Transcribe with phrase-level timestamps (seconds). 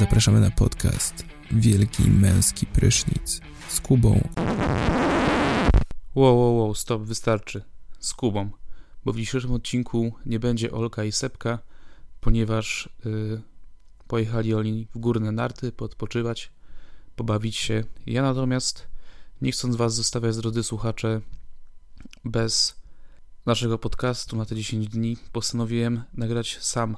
[0.00, 4.28] zapraszamy na podcast Wielki Męski Prysznic z Kubą.
[6.14, 7.62] Wow, wow, wow, stop, wystarczy.
[7.98, 8.50] Z Kubą.
[9.04, 11.58] Bo w dzisiejszym odcinku nie będzie Olka i Sepka,
[12.20, 13.42] ponieważ yy,
[14.08, 16.50] pojechali oni w górne narty, podpoczywać,
[17.16, 17.84] pobawić się.
[18.06, 18.86] Ja natomiast,
[19.42, 21.20] nie chcąc was zostawiać, drodzy słuchacze,
[22.24, 22.80] bez
[23.46, 26.96] naszego podcastu na te 10 dni, postanowiłem nagrać sam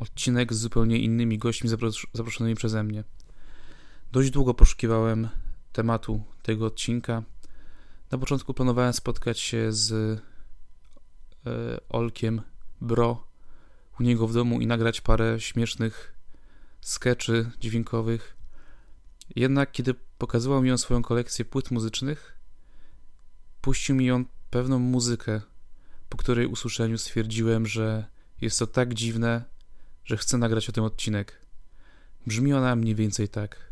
[0.00, 1.70] odcinek z zupełnie innymi gośćmi
[2.14, 3.04] zaproszonymi przeze mnie.
[4.12, 5.28] Dość długo poszukiwałem
[5.72, 7.22] tematu tego odcinka.
[8.10, 10.20] Na początku planowałem spotkać się z e,
[11.88, 12.42] Olkiem
[12.80, 13.28] Bro
[14.00, 16.14] u niego w domu i nagrać parę śmiesznych
[16.80, 18.36] skeczy dźwiękowych.
[19.36, 22.38] Jednak kiedy pokazywał mi on swoją kolekcję płyt muzycznych,
[23.60, 25.40] puścił mi on pewną muzykę,
[26.08, 28.06] po której usłyszeniu stwierdziłem, że
[28.40, 29.44] jest to tak dziwne,
[30.08, 31.40] że chcę nagrać o tym odcinek.
[32.26, 33.68] Brzmi ona mniej więcej tak.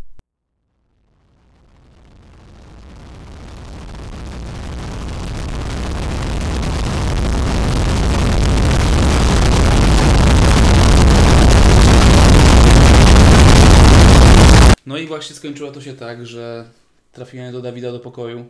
[14.87, 16.71] No i właśnie skończyło to się tak, że
[17.13, 18.47] trafiłem do Dawida do pokoju.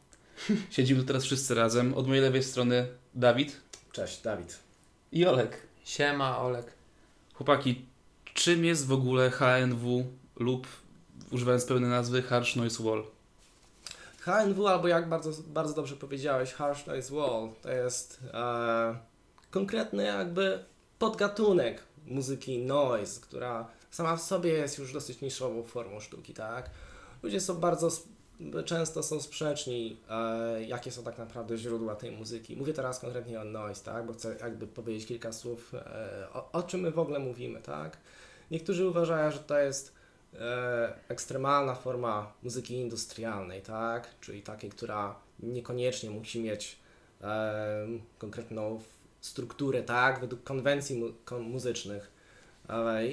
[0.70, 1.94] Siedzimy teraz wszyscy razem.
[1.94, 3.60] Od mojej lewej strony Dawid.
[3.92, 4.58] Cześć, Dawid.
[5.12, 5.62] I Olek.
[5.84, 6.75] Siema, Olek.
[7.36, 7.84] Chłopaki,
[8.34, 10.06] czym jest w ogóle HNW
[10.36, 10.66] lub
[11.30, 13.04] używając pełnej nazwy Harsh Noise Wall?
[14.20, 18.98] HNW, albo jak bardzo, bardzo dobrze powiedziałeś, Harsh Noise Wall, to jest e,
[19.50, 20.64] konkretny jakby
[20.98, 26.70] podgatunek muzyki noise, która sama w sobie jest już dosyć niszową formą sztuki, tak?
[27.22, 27.90] Ludzie są bardzo
[28.64, 32.56] często są sprzeczni, e, jakie są tak naprawdę źródła tej muzyki.
[32.56, 34.06] Mówię teraz konkretnie o noise, tak?
[34.06, 37.60] bo chcę jakby powiedzieć kilka słów, e, o, o, czym my w ogóle mówimy.
[37.60, 37.96] Tak?
[38.50, 39.94] Niektórzy uważają, że to jest
[40.34, 44.08] e, ekstremalna forma muzyki industrialnej, tak?
[44.20, 46.78] czyli takiej, która niekoniecznie musi mieć
[47.22, 47.86] e,
[48.18, 48.80] konkretną
[49.20, 50.20] strukturę, tak?
[50.20, 52.10] według konwencji mu muzycznych.
[52.68, 53.06] E,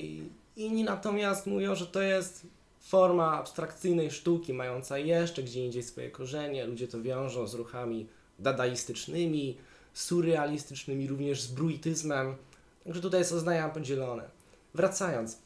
[0.56, 2.48] inni natomiast mówią, że to jest
[2.84, 6.66] forma abstrakcyjnej sztuki, mająca jeszcze gdzie indziej swoje korzenie.
[6.66, 8.08] Ludzie to wiążą z ruchami
[8.40, 9.58] dadaistycznymi,
[9.94, 12.36] surrealistycznymi, również z bruityzmem.
[12.84, 14.30] Także tutaj jest oznajam podzielone.
[14.74, 15.38] Wracając.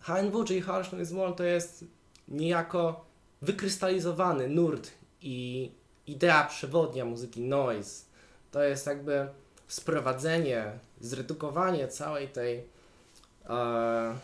[0.00, 1.84] HNW, czyli Harsh Noise Wall, to jest
[2.28, 3.04] niejako
[3.42, 4.90] wykrystalizowany nurt
[5.22, 5.70] i
[6.06, 8.04] idea przewodnia muzyki noise.
[8.50, 9.28] To jest jakby
[9.68, 12.64] sprowadzenie, zredukowanie całej tej
[13.48, 14.14] e,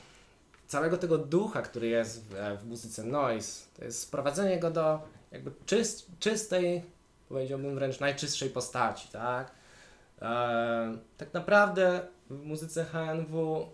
[0.66, 5.00] całego tego ducha, który jest w, w muzyce noise, to jest sprowadzenie go do
[5.32, 6.82] jakby czyst, czystej,
[7.28, 9.50] powiedziałbym wręcz najczystszej postaci, tak?
[10.22, 13.66] E, tak naprawdę w muzyce HNW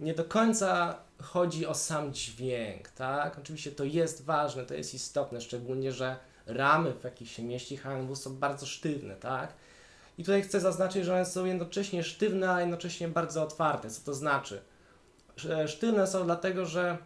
[0.00, 3.38] nie do końca chodzi o sam dźwięk, tak?
[3.38, 8.16] Oczywiście to jest ważne, to jest istotne, szczególnie, że ramy, w jakich się mieści HNW
[8.16, 9.52] są bardzo sztywne, tak?
[10.18, 13.90] I tutaj chcę zaznaczyć, że one są jednocześnie sztywne, a jednocześnie bardzo otwarte.
[13.90, 14.62] Co to znaczy?
[15.66, 16.98] Sztywne są dlatego, że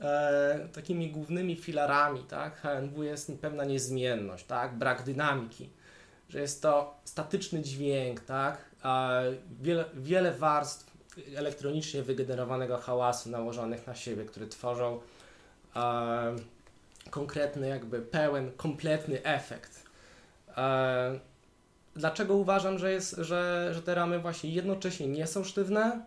[0.00, 5.70] e, takimi głównymi filarami tak, HNW jest pewna niezmienność, tak, brak dynamiki,
[6.28, 8.58] że jest to statyczny dźwięk, tak,
[9.60, 10.94] wiele, wiele warstw
[11.36, 15.00] elektronicznie wygenerowanego hałasu nałożonych na siebie, które tworzą
[15.76, 16.36] e,
[17.10, 19.82] konkretny, jakby pełen, kompletny efekt.
[20.56, 21.18] E,
[21.96, 26.00] dlaczego uważam, że, jest, że, że te ramy właśnie jednocześnie nie są sztywne,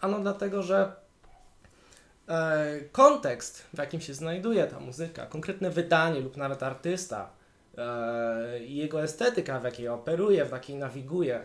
[0.00, 0.92] Ano dlatego, że
[2.28, 7.30] e, kontekst, w jakim się znajduje ta muzyka, konkretne wydanie lub nawet artysta
[7.78, 11.44] e, i jego estetyka, w jakiej operuje, w jakiej nawiguje,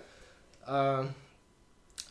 [0.68, 1.04] e,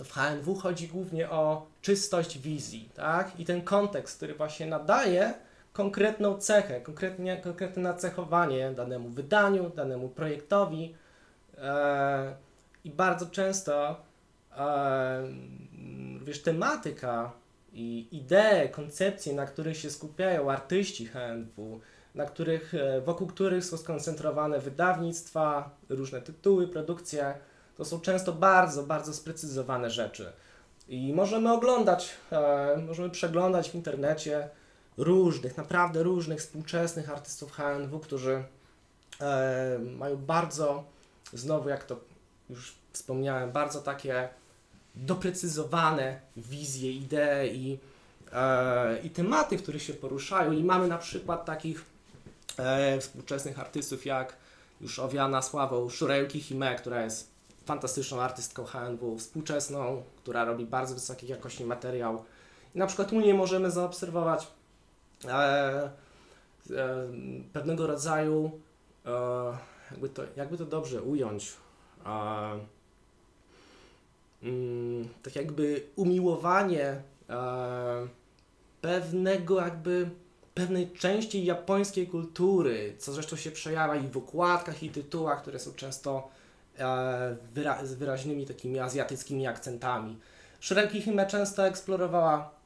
[0.04, 3.40] w HNW chodzi głównie o czystość wizji, tak?
[3.40, 5.34] I ten kontekst, który właśnie nadaje
[5.72, 10.94] konkretną cechę, konkretnie, konkretne nacechowanie danemu wydaniu, danemu projektowi.
[11.58, 12.34] E,
[12.84, 14.00] I bardzo często
[14.58, 15.22] e,
[16.22, 17.32] wiesz, tematyka
[17.72, 21.80] i idee, koncepcje, na których się skupiają artyści HNW,
[22.14, 27.34] na których, e, wokół których są skoncentrowane wydawnictwa, różne tytuły, produkcje,
[27.76, 30.32] to są często bardzo, bardzo sprecyzowane rzeczy.
[30.88, 34.48] I możemy oglądać, e, możemy przeglądać w internecie
[34.96, 38.44] różnych, naprawdę różnych współczesnych artystów HNW, którzy
[39.20, 40.84] e, mają bardzo,
[41.32, 42.00] znowu jak to
[42.50, 44.28] już wspomniałem, bardzo takie
[45.06, 47.78] doprecyzowane wizje, idee i,
[48.32, 50.52] e, i tematy, w się poruszają.
[50.52, 51.84] I mamy na przykład takich
[52.58, 54.36] e, współczesnych artystów jak
[54.80, 57.30] już owiana sławą Shurejuki Hime, która jest
[57.64, 62.24] fantastyczną artystką HNW, współczesną, która robi bardzo wysokiej jakości materiał.
[62.74, 64.46] I na przykład u niej możemy zaobserwować
[65.24, 65.90] e, e,
[67.52, 68.60] pewnego rodzaju,
[69.06, 69.10] e,
[69.90, 71.52] jakby, to, jakby to dobrze ująć,
[72.06, 72.77] e,
[74.42, 78.08] mm, tak jakby umiłowanie e,
[78.80, 80.10] pewnego jakby
[80.54, 85.72] pewnej części japońskiej kultury, co zresztą się przejawia i w okładkach i tytułach, które są
[85.72, 86.28] często
[86.78, 90.18] e, wyra z wyraźnymi takimi azjatyckimi akcentami.
[90.60, 92.58] Szeregi Hime często eksplorowała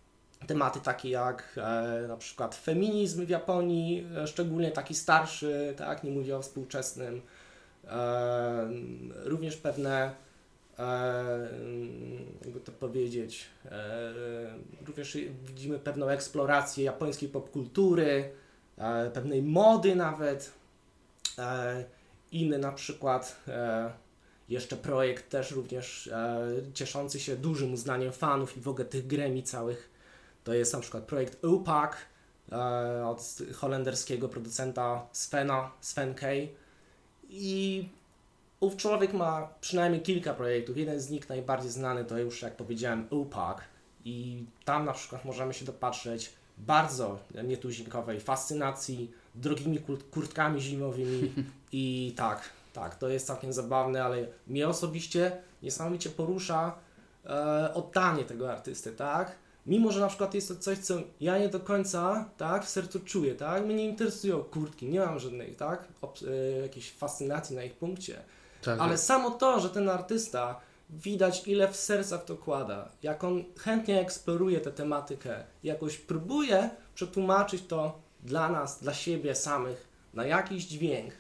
[0.47, 6.11] tematy takie jak e, na przykład feminizm w Japonii, e, szczególnie taki starszy, tak, nie
[6.11, 7.23] mówię o współczesnym,
[7.85, 8.69] e,
[9.25, 10.15] również pewne
[12.45, 14.13] jakby to powiedzieć, e,
[14.87, 18.31] również widzimy pewną eksplorację japońskiej popkultury,
[18.79, 20.53] e, pewnej mody nawet.
[22.33, 23.41] Inny na przykład
[24.49, 26.11] jeszcze projekt też również
[26.75, 29.91] cieszący się dużym uznaniem fanów i w ogóle tych gremi całych,
[30.45, 31.93] to jest na przykład projekt UPAC
[33.05, 36.27] od holenderskiego producenta Svena, Sven K.
[37.31, 37.89] I
[38.63, 40.77] Ów człowiek ma przynajmniej kilka projektów.
[40.77, 43.59] Jeden z nich najbardziej znany to już, jak powiedziałem, UPAC.
[44.05, 49.79] I tam na przykład możemy się dopatrzeć bardzo nietuzinkowej fascynacji drogimi
[50.11, 51.33] kurtkami zimowymi.
[51.73, 52.43] I tak,
[52.73, 56.75] tak, to jest całkiem zabawne, ale mnie osobiście niesamowicie porusza
[57.27, 59.37] e, oddanie tego artysty, tak?
[59.67, 63.01] Mimo, że na przykład jest to coś, co ja nie do końca, tak, w sercu
[63.01, 63.65] czuję, tak?
[63.65, 68.23] Mnie nie interesują kurtki, nie mam żadnej, tak, Ob- e, jakiejś fascynacji na ich punkcie
[68.63, 70.61] tak, Ale samo to, że ten artysta
[70.91, 76.71] widać ile w serca w to kłada, jak on chętnie eksploruje tę tematykę, jakoś próbuje
[76.95, 81.13] przetłumaczyć to dla nas, dla siebie samych, na jakiś dźwięk.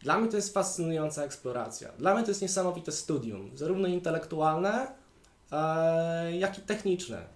[0.00, 1.92] Dla mnie to jest fascynująca eksploracja.
[1.98, 4.86] Dla mnie to jest niesamowite studium, zarówno intelektualne,
[5.52, 7.35] e, jak i techniczne.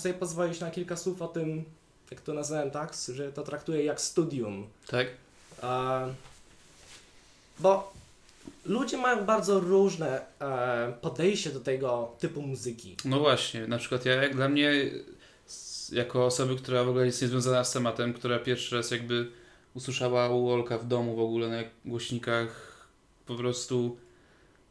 [0.00, 1.64] Sobie pozwolić na kilka słów o tym,
[2.10, 2.92] jak to nazwałem, tak?
[3.14, 4.66] Że to traktuję jak studium.
[4.86, 5.06] Tak.
[5.62, 6.14] E,
[7.58, 7.92] bo
[8.64, 12.96] ludzie mają bardzo różne e, podejście do tego typu muzyki.
[13.04, 14.90] No właśnie, na przykład ja, jak dla mnie,
[15.92, 19.30] jako osoby, która w ogóle jest niezwiązana z tematem, która pierwszy raz jakby
[19.74, 22.78] usłyszała Wolka w domu w ogóle na głośnikach
[23.26, 23.96] po prostu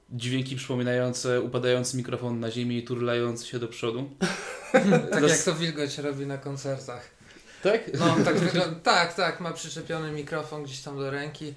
[0.10, 4.10] dźwięki przypominające upadający mikrofon na ziemię i turlający się do przodu.
[5.12, 7.12] tak jak to Wilgoć robi na koncertach.
[7.64, 7.94] Tak?
[8.00, 11.54] No, tak, wygląda, tak, tak, ma przyczepiony mikrofon gdzieś tam do ręki.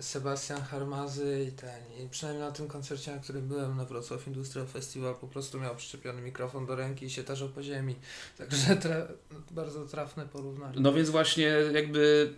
[0.00, 2.04] Sebastian Harmazy i ten.
[2.04, 5.76] I przynajmniej na tym koncercie, na którym byłem na Wrocław Industrial Festival, po prostu miał
[5.76, 7.96] przyczepiony mikrofon do ręki i się tarzał po ziemi.
[8.38, 9.06] Także tra
[9.50, 10.80] bardzo trafne porównanie.
[10.80, 12.32] No więc właśnie jakby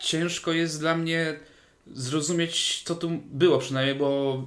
[0.00, 1.40] ciężko jest dla mnie
[1.92, 4.42] zrozumieć, co tu było przynajmniej, bo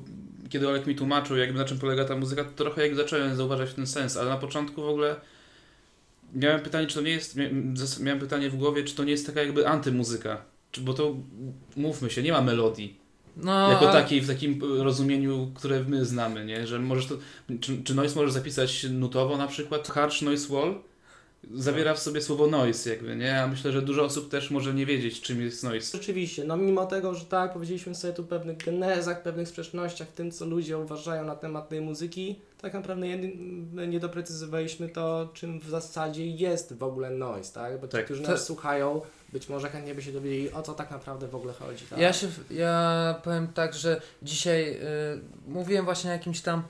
[0.49, 3.73] kiedy Olek mi tłumaczył, jakby na czym polega ta muzyka, to trochę jak zacząłem zauważać
[3.73, 5.15] ten sens, ale na początku w ogóle
[6.35, 7.37] miałem pytanie, czy to nie jest,
[7.99, 11.15] miałem pytanie w głowie, czy to nie jest taka jakby antymuzyka, czy, bo to,
[11.75, 13.01] mówmy się, nie ma melodii.
[13.37, 16.67] No, jako takiej w takim rozumieniu, które my znamy, nie?
[16.67, 17.15] Że możesz to,
[17.59, 20.75] czy, czy noise możesz zapisać nutowo na przykład, harsh noise wall,
[21.53, 23.25] zawiera w sobie słowo noise jakby, nie?
[23.25, 25.97] Ja myślę, że dużo osób też może nie wiedzieć, czym jest noise.
[25.97, 30.31] Rzeczywiście, no mimo tego, że tak, powiedzieliśmy sobie tu pewnych genezach, pewnych sprzecznościach w tym,
[30.31, 33.31] co ludzie uważają na temat tej muzyki, tak naprawdę nie,
[33.87, 37.81] nie doprecyzowaliśmy to, czym w zasadzie jest w ogóle noise, tak?
[37.81, 38.05] Bo ci, tak.
[38.05, 38.45] którzy nas to...
[38.45, 39.01] słuchają,
[39.33, 41.85] być może chętnie by się dowiedzieli, o co tak naprawdę w ogóle chodzi.
[41.85, 41.99] Tak?
[41.99, 44.79] Ja się, ja powiem tak, że dzisiaj y,
[45.47, 46.63] mówiłem właśnie o jakimś tam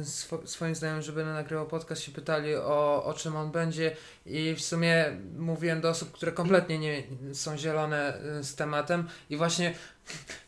[0.00, 3.96] Y, swo, swoim znajomym, że będę nagrywał podcast, się pytali o, o czym on będzie.
[4.26, 9.08] I w sumie mówiłem do osób, które kompletnie nie są zielone y, z tematem.
[9.30, 9.74] I właśnie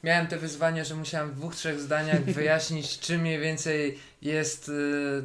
[0.05, 4.73] miałem te wyzwanie, że musiałem w dwóch, trzech zdaniach wyjaśnić, czym mniej więcej jest y,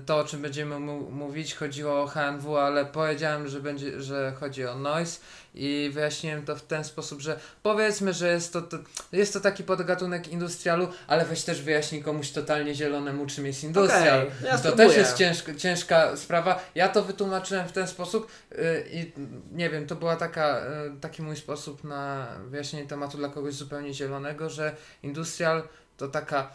[0.06, 1.56] to, o czym będziemy mówić.
[1.56, 5.20] Chodziło o HNW, ale powiedziałem, że, będzie, że chodzi o noise
[5.56, 8.78] i wyjaśniłem to w ten sposób, że powiedzmy, że jest to, to
[9.12, 14.22] jest to taki podgatunek industrialu, ale weź też wyjaśnij komuś totalnie zielonemu, czym jest industrial.
[14.22, 16.60] Okay, ja to też jest ciężka, ciężka sprawa.
[16.76, 18.58] Ja to wytłumaczyłem w ten sposób yy,
[18.92, 19.12] i
[19.52, 23.94] nie wiem, to była taka, yy, taki mój sposób na wyjaśnienie tematu dla kogoś zupełnie
[23.94, 25.64] zielonego, że industrial
[25.98, 26.52] to taka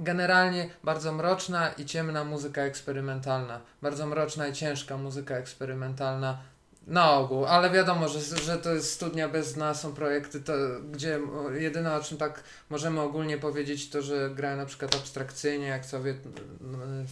[0.00, 3.60] generalnie bardzo mroczna i ciemna muzyka eksperymentalna.
[3.82, 6.38] Bardzo mroczna i ciężka muzyka eksperymentalna
[6.86, 10.52] Na ogół, ale wiadomo, że, że to jest studnia bez dna, są projekty, to,
[10.92, 11.20] gdzie
[11.54, 16.18] jedyne o czym tak możemy ogólnie powiedzieć to, że grają na przykład abstrakcyjnie, jak Sowiet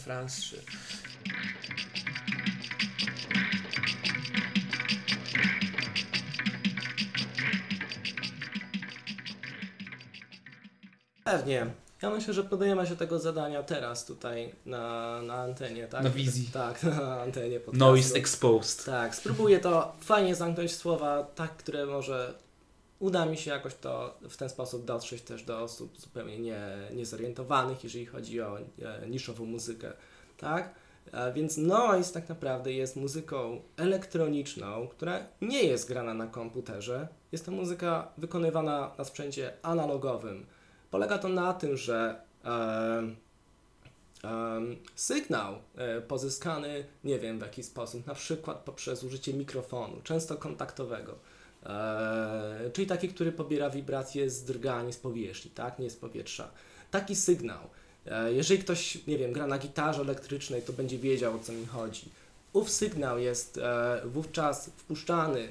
[0.04, 0.62] France czy...
[11.30, 11.66] Pewnie.
[12.02, 16.04] Ja myślę, że podejmiemy się tego zadania teraz tutaj na, na antenie, tak?
[16.04, 16.50] Na wizji.
[16.52, 17.86] Tak, na antenie podcastu.
[17.86, 18.84] Noise exposed.
[18.84, 22.34] Tak, spróbuję to fajnie zamknąć w słowa, tak, które może
[22.98, 26.60] uda mi się jakoś to w ten sposób dotrzeć też do osób zupełnie nie,
[26.92, 29.92] niezorientowanych, jeżeli chodzi o e, niszową muzykę,
[30.36, 30.74] tak?
[31.12, 37.08] E, więc noise tak naprawdę jest muzyką elektroniczną, która nie jest grana na komputerze.
[37.32, 40.46] Jest to muzyka wykonywana na sprzęcie analogowym.
[40.90, 42.48] Polega to na tym, że e,
[44.24, 44.60] e,
[44.94, 51.14] sygnał e, pozyskany, nie wiem w jaki sposób, na przykład poprzez użycie mikrofonu, często kontaktowego,
[52.72, 56.50] czyli taki, który pobiera wibracje z drgań z powierzchni, tak, nie z powietrza.
[56.90, 57.58] Taki sygnał,
[58.28, 62.08] jeżeli ktoś, nie wiem, gra na gitarze elektrycznej, to będzie wiedział o co mi chodzi.
[62.52, 63.60] Ów sygnał jest
[64.04, 65.48] wówczas wpuszczany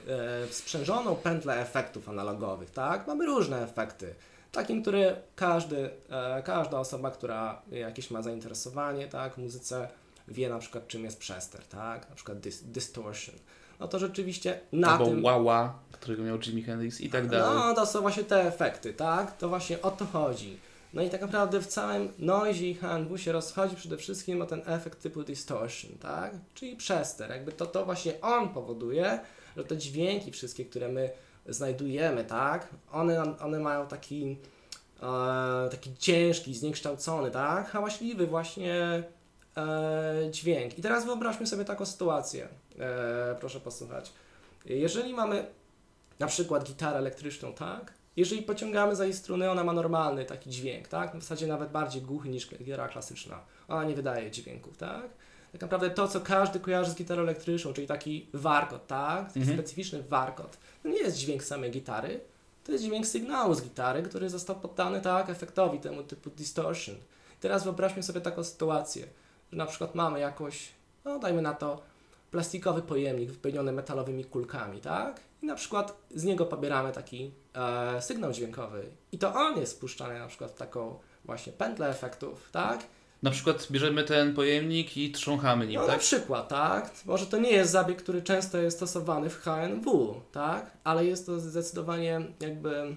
[0.50, 3.08] w sprzężoną pętlę efektów analogowych, tak?
[3.08, 4.16] Mamy różne efekty
[4.58, 9.88] takim, który każdy, e, każda osoba, która jakieś ma zainteresowanie tak, muzyce,
[10.28, 12.10] wie na przykład czym jest przester, tak?
[12.10, 13.36] na przykład dis distortion.
[13.80, 15.22] No to rzeczywiście na Albo tym...
[15.22, 17.56] Wawa, którego miał Jimi Hendrix i tak dalej.
[17.56, 19.38] No to są właśnie te efekty, tak?
[19.38, 20.60] To właśnie o to chodzi.
[20.94, 24.62] No i tak naprawdę w całym noise i HNW się rozchodzi przede wszystkim o ten
[24.66, 26.32] efekt typu distortion, tak?
[26.54, 27.30] Czyli przester.
[27.30, 29.20] Jakby to, to właśnie on powoduje,
[29.58, 31.10] że te dźwięki wszystkie, które my
[31.48, 32.68] znajdujemy, tak?
[32.92, 34.38] One, one mają taki,
[35.04, 37.70] e, taki ciężki, zniekształcony, tak?
[37.70, 39.04] Hałaśliwy właśnie
[39.58, 40.80] e, dźwięk.
[40.80, 42.48] I teraz wyobraźmy sobie taką sytuację.
[42.80, 44.14] E, proszę posłuchać.
[44.66, 45.46] Jeżeli mamy
[46.20, 47.94] na przykład gitarę elektryczną, tak?
[48.16, 51.18] Jeżeli pociągamy za jej struny, ona ma normalny taki dźwięk, tak?
[51.18, 53.40] W zasadzie nawet bardziej głuchy niż gitara klasyczna.
[53.68, 55.10] Ona nie wydaje dźwięków, tak?
[55.58, 59.28] Tak naprawdę to, co każdy kojarzy z gitarą elektryczną, czyli taki warkot, tak?
[59.28, 59.58] Taki Mhm.
[59.58, 60.58] specyficzny warkot.
[60.84, 62.20] To nie jest dźwięk samej gitary,
[62.64, 66.96] to jest dźwięk sygnału z gitary, który został poddany tak efektowi temu typu distortion.
[67.40, 69.08] Teraz wyobraźmy sobie taką sytuację,
[69.52, 70.70] że na przykład mamy jakąś,
[71.06, 71.82] no dajmy na to,
[72.32, 75.20] plastikowy pojemnik wypełniony metalowymi kulkami, tak?
[75.44, 78.84] I na przykład z niego pobieramy taki e, sygnał dźwiękowy.
[79.12, 82.80] I to on jest spuszczany na przykład w taką właśnie pętlę efektów, tak?
[83.24, 86.00] Na przykład bierzemy ten pojemnik i trząchamy nim, No na tak?
[86.00, 86.92] przykład, tak?
[87.06, 90.72] Może to nie jest zabieg, który często jest stosowany w HNW, tak?
[90.84, 92.96] Ale jest to zdecydowanie jakby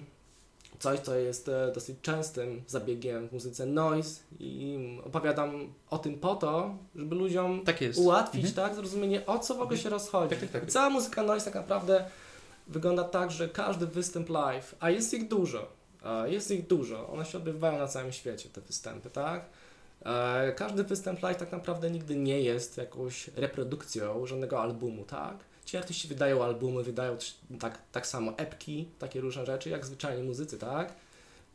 [0.79, 6.35] coś, co jest e, dosyć częstym zabiegiem w muzyce noise i opowiadam o tym po
[6.35, 8.55] to, żeby ludziom Tak ułatwić, Mhm.
[8.67, 8.75] tak?
[8.75, 10.29] Zrozumienie o co w ogóle się rozchodzi.
[10.29, 10.71] Tak, tak, tak.
[10.71, 12.05] Cała muzyka noise tak naprawdę
[12.67, 15.67] wygląda tak, że każdy występ live, a jest ich dużo,
[16.25, 19.45] jest ich dużo, one się odbywają na całym świecie, te występy, tak?
[20.05, 25.35] E, Każdy występ live tak naprawdę nigdy nie jest jakąś reprodukcją żadnego albumu, tak?
[25.65, 27.17] Ci artyści wydają albumy, wydają
[27.59, 30.93] tak, tak samo epki, takie różne rzeczy, jak zwyczajni muzycy, tak?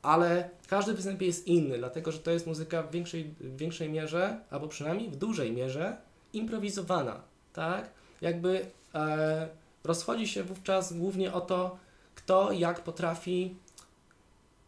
[0.02, 4.40] Ale każdy występ jest inny, dlatego że to jest muzyka w większej, w większej mierze,
[4.50, 5.96] albo przynajmniej w dużej mierze,
[6.32, 7.20] improwizowana,
[7.52, 7.90] tak?
[8.20, 9.48] Jakby e,
[9.84, 11.78] rozchodzi się wówczas głównie o to,
[12.14, 13.56] kto jak potrafi,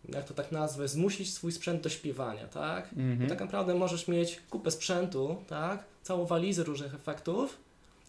[0.08, 2.92] jak to tak nazwę, zmusić swój sprzęt do śpiewania, tak?
[2.96, 3.28] Mhm.
[3.28, 5.84] Tak naprawdę możesz mieć kupę sprzętu, tak?
[6.02, 7.56] Całą walizę różnych efektów.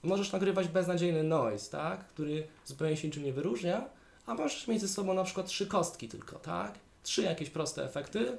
[0.03, 2.08] Możesz nagrywać beznadziejny noise, tak?
[2.08, 3.86] Który zupełnie się niczym nie wyróżnia,
[4.25, 6.74] a możesz mieć ze sobą na przykład trzy kostki tylko, tak?
[7.03, 8.38] Trzy jakieś proste efekty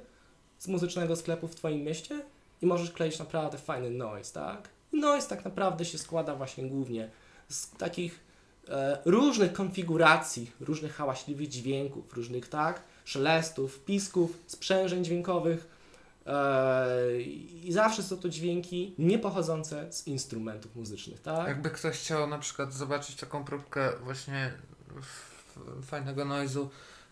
[0.59, 2.21] z muzycznego sklepu w Twoim mieście
[2.61, 4.69] i możesz kleić naprawdę fajny noise, tak?
[4.93, 7.09] Noise tak naprawdę się składa właśnie głównie
[7.49, 8.19] z takich
[8.69, 12.81] e, różnych konfiguracji, różnych hałaśliwych dźwięków, różnych, tak?
[13.11, 15.67] Szelestów, pisków, sprzężeń dźwiękowych,
[16.25, 21.47] Eee, I zawsze są to dźwięki niepochodzące z instrumentów muzycznych, tak?
[21.47, 24.53] Jakby ktoś chciał na przykład zobaczyć taką próbkę właśnie
[25.83, 26.69] fajnego noizu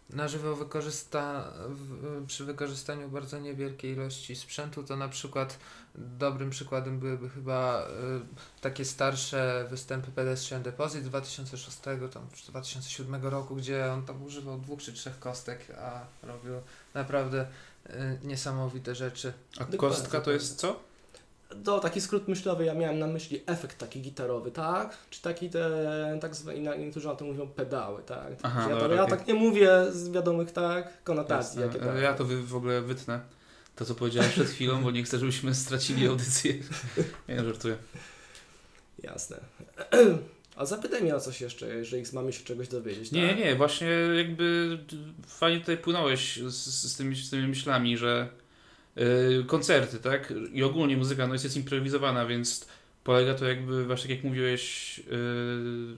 [0.10, 5.60] na żywo wykorzysta, w, przy wykorzystaniu bardzo niewielkiej ilości sprzętu, to na przykład
[5.96, 11.78] dobrym przykładem byłyby chyba y, takie starsze występy Pedestrian Deposit z 2006
[12.14, 16.54] tam, czy 2007 roku, gdzie on tam używał dwóch czy trzech kostek, a robił
[16.94, 17.48] naprawdę
[17.90, 19.34] y, niesamowite rzeczy.
[19.60, 20.89] A kostka to jest co?
[21.64, 24.98] To taki skrót myślowy, ja miałem na myśli efekt taki gitarowy, tak?
[25.10, 28.28] Czy taki te, tak zwany, na- niektórzy na to mówią pedały, tak?
[28.44, 31.78] Aha, ja, to, dobra, ja tak nie mówię z wiadomych, tak, konotacji, Jasne.
[31.80, 33.20] jakie to Ja to w ogóle wytnę.
[33.76, 36.54] To, co powiedziałem przed chwilą, bo nie chcę, żebyśmy stracili audycję.
[37.30, 37.78] Nie, żartuję.
[39.04, 39.38] Jasne.
[40.56, 43.12] A zapytaj mnie o coś jeszcze, jeżeli mamy się czegoś dowiedzieć.
[43.12, 43.38] Nie, tak?
[43.38, 43.88] nie, właśnie
[44.18, 44.78] jakby
[45.28, 46.56] fajnie tutaj płynąłeś z,
[46.92, 48.30] z, tymi, z tymi myślami, że
[49.48, 50.34] koncerty, tak?
[50.54, 52.68] I ogólnie muzyka no jest, improwizowana, więc
[53.04, 55.98] polega to jakby, właśnie tak jak mówiłeś, yy,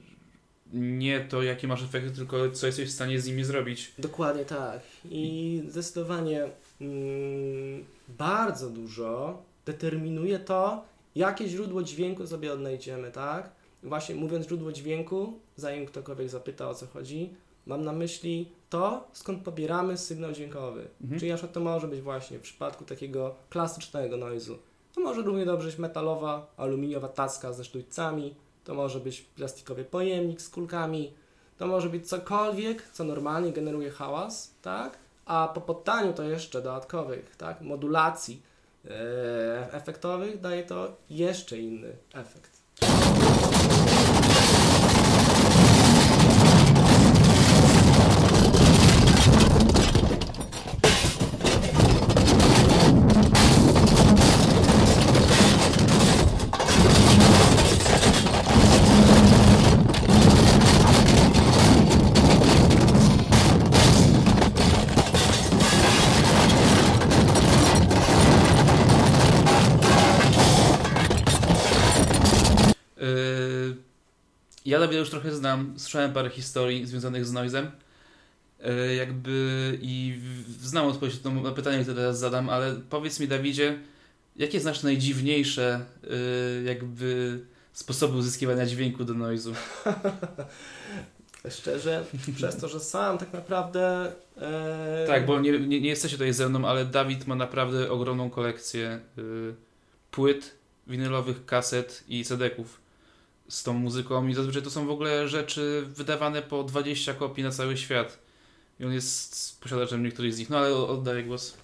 [0.73, 3.93] nie to jakie masz efekty, tylko co jesteś w stanie z nimi zrobić.
[3.97, 4.81] Dokładnie tak.
[5.09, 6.47] I zdecydowanie
[6.81, 7.85] mm,
[8.17, 13.51] bardzo dużo determinuje to, jakie źródło dźwięku sobie odnajdziemy, tak?
[13.83, 17.29] Właśnie mówiąc źródło dźwięku, zanim ktokolwiek zapyta o co chodzi,
[17.65, 20.87] mam na myśli to, skąd pobieramy sygnał dźwiękowy.
[21.01, 21.19] Mhm.
[21.19, 24.57] Czyli na przykład to może być właśnie w przypadku takiego klasycznego noizu.
[24.95, 30.41] To może równie dobrze być metalowa, aluminiowa tacka ze sztućcami, to może być plastikowy pojemnik
[30.41, 31.13] z kulkami,
[31.57, 34.97] to może być cokolwiek, co normalnie generuje hałas, tak?
[35.25, 37.61] A po poddaniu to jeszcze dodatkowych, tak?
[37.61, 38.41] Modulacji
[38.85, 42.60] e, efektowych daje to jeszcze inny efekt.
[74.71, 77.71] Ja Dawida już trochę znam, słyszałem parę historii związanych z noizem.
[78.59, 80.19] Yy, jakby i
[80.61, 83.79] znam odpowiedź na- pytanie, które teraz zadam, ale powiedz mi Dawidzie,
[84.35, 87.39] jakie znasz najdziwniejsze yy, jakby
[87.73, 89.53] sposoby uzyskiwania dźwięku do noizu?
[91.49, 94.11] Szczerze, przez to, że sam tak naprawdę.
[94.37, 98.29] E, Tak, bo nie, nie, nie jesteście tutaj ze mną, ale Dawid ma naprawdę ogromną
[98.29, 99.55] kolekcję yy,
[100.11, 100.55] płyt,
[100.87, 102.80] winylowych, kaset i CD-ków
[103.51, 107.51] z tą muzyką i zazwyczaj to są w ogóle rzeczy wydawane po 20 kopii na
[107.51, 108.17] cały świat.
[108.79, 110.49] I on jest posiadaczem niektórych z nich.
[110.49, 111.57] No ale oddaję głos.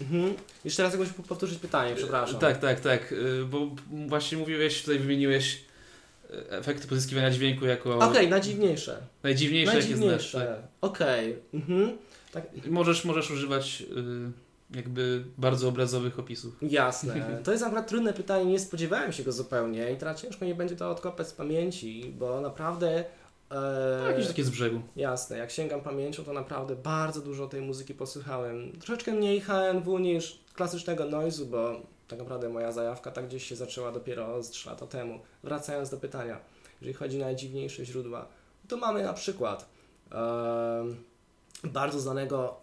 [0.00, 0.34] Mhm.
[0.64, 2.40] Jeszcze raz mógł powtórzyć pytanie, przepraszam.
[2.40, 3.10] Tak, tak, tak.
[3.10, 3.70] yy, Bo
[4.08, 5.60] właśnie mówiłeś, tutaj wymieniłeś
[6.30, 8.98] yy, efekty pozyskiwania dźwięku jako Okej, najdziwniejsze.
[9.22, 10.32] najdziwniejsze, jakie znasz.
[10.32, 10.40] Tak.
[10.40, 10.68] Najdziwniejsze.
[10.80, 11.36] Okej.
[11.54, 11.98] Mhm.
[12.66, 13.86] Możesz, możesz używać yy,
[14.74, 16.56] jakby bardzo obrazowych opisów.
[16.62, 17.14] Jasne.
[17.44, 20.76] To jest akurat trudne pytanie, nie spodziewałem się go zupełnie i teraz ciężko nie będzie
[20.76, 23.04] to odkopać z pamięci, bo naprawdę.
[23.50, 24.80] E, No, jakieś takie z brzegu.
[24.96, 28.72] Jasne, jak sięgam pamięcią, to naprawdę bardzo dużo tej muzyki posłuchałem.
[28.72, 33.92] Troszeczkę mniej HNW niż klasycznego noizu, bo tak naprawdę moja zajawka tak gdzieś się zaczęła
[33.92, 35.20] dopiero z 3 lata temu.
[35.44, 36.40] Wracając do pytania,
[36.80, 38.26] jeżeli chodzi o najdziwniejsze źródła,
[38.68, 39.68] to mamy na przykład
[40.10, 40.96] em,
[41.64, 42.60] bardzo znanego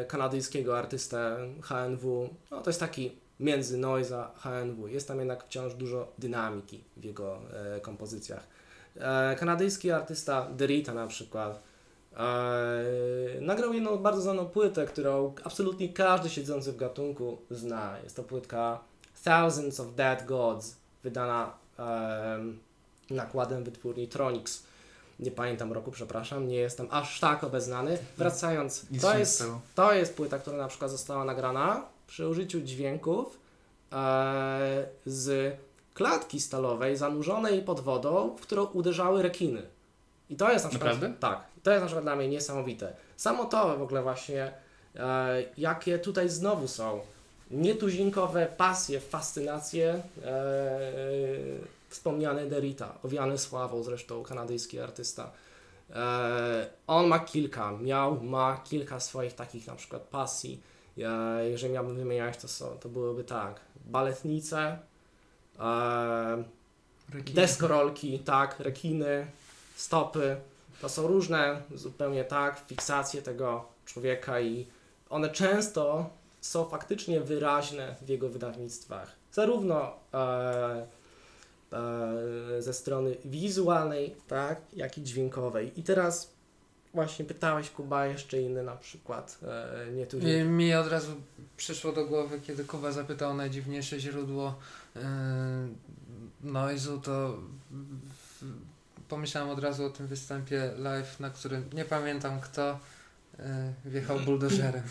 [0.00, 2.28] e, kanadyjskiego artystę HNW.
[2.50, 4.88] No, to jest taki między noise a HNW.
[4.88, 7.38] Jest tam jednak wciąż dużo dynamiki w jego
[7.76, 8.46] e, kompozycjach.
[8.96, 11.62] E, kanadyjski artysta Derita na przykład
[13.40, 17.98] nagrał jedną bardzo znaną płytę, którą absolutnie każdy siedzący w gatunku zna.
[18.04, 18.80] Jest to płytka
[19.24, 22.58] Thousands of Dead Gods, wydana em,
[23.10, 24.62] nakładem wytwórni Tronix.
[25.20, 27.98] Nie pamiętam roku, przepraszam, nie jestem aż tak obeznany.
[28.18, 33.38] Wracając, Nic to jest, to jest płyta, która na przykład została nagrana przy użyciu dźwięków
[33.92, 35.56] e, z
[35.94, 39.62] klatki stalowej zanurzonej pod wodą, w którą uderzały rekiny.
[40.30, 40.92] I to jest na przykład.
[40.92, 41.18] Naprawdę?
[41.20, 41.44] Tak.
[41.62, 42.92] To jest na przykład dla mnie niesamowite.
[43.16, 44.52] Samo to w ogóle właśnie,
[44.96, 47.00] e, jakie tutaj znowu są
[47.50, 50.40] nietuzinkowe pasje, fascynacje e,
[51.90, 55.30] wspomniany Derita, owiany sławą zresztą kanadyjski artysta.
[55.90, 60.62] E, on ma kilka, miał, ma kilka swoich takich na przykład pasji.
[60.98, 64.78] E, jeżeli miałbym wymieniać, to, są, to byłyby tak, baletnice,
[65.60, 66.44] e,
[67.34, 69.26] deskorolki, tak, rekiny,
[69.76, 70.36] stopy.
[70.80, 74.66] To są różne zupełnie tak, fiksacje tego człowieka i
[75.10, 79.12] one często są faktycznie wyraźne w jego wydawnictwach.
[79.32, 80.86] Zarówno e,
[82.58, 85.80] ze strony wizualnej, tak, jak i dźwiękowej.
[85.80, 86.32] I teraz
[86.94, 91.12] właśnie pytałeś Kuba jeszcze inny na przykład, e, nie tu Mi, mi od razu
[91.56, 94.58] przyszło do głowy, kiedy Kuba zapytał o najdziwniejsze źródło
[94.94, 95.02] yy,
[96.40, 97.38] noizu, to
[99.08, 102.78] pomyślałem od razu o tym występie live, na którym nie pamiętam kto
[103.38, 103.44] yy,
[103.84, 104.82] wjechał buldożerem.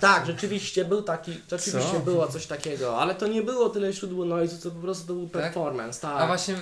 [0.00, 2.00] Tak, rzeczywiście był taki, rzeczywiście Co?
[2.00, 5.28] było coś takiego, ale to nie było tyle źródło noizu, co po prostu to był
[5.28, 5.42] Tak?
[5.42, 6.20] performance, tak.
[6.20, 6.54] A właśnie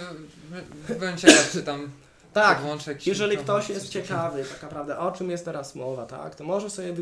[0.51, 1.91] by- by- byłem ciekaw, czy tam
[2.33, 2.61] tak,
[3.07, 6.95] jeżeli ktoś jest ciekawy tak naprawdę o czym jest teraz mowa, tak, to może sobie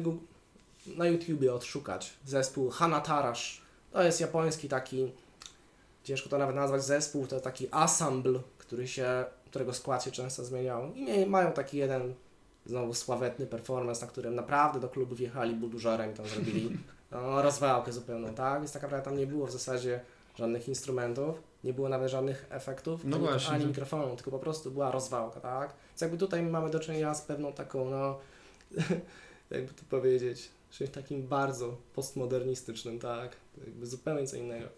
[0.86, 3.62] na YouTubie odszukać zespół Hanatarash.
[3.92, 5.12] To jest japoński taki,
[6.04, 10.94] ciężko to nawet nazwać zespół, to taki ensemble, który się, którego skład się często zmieniał
[10.94, 12.14] i mają taki jeden
[12.66, 16.78] znowu sławetny performance, na którym naprawdę do klubu wjechali buldożerem i tam zrobili
[17.10, 18.60] no, rozwałkę zupełną, tak?
[18.60, 20.00] Więc tak naprawdę tam nie było w zasadzie
[20.36, 23.54] żadnych instrumentów, nie było nawet żadnych efektów, No ani, właśnie.
[23.54, 25.74] ani mikrofonu, tylko po prostu była rozwałka, tak?
[25.90, 28.18] Więc jakby tutaj mamy do czynienia z pewną taką, no,
[29.50, 33.36] jakby to powiedzieć, czymś takim bardzo postmodernistycznym, tak?
[33.58, 34.68] Jakby zupełnie co innego.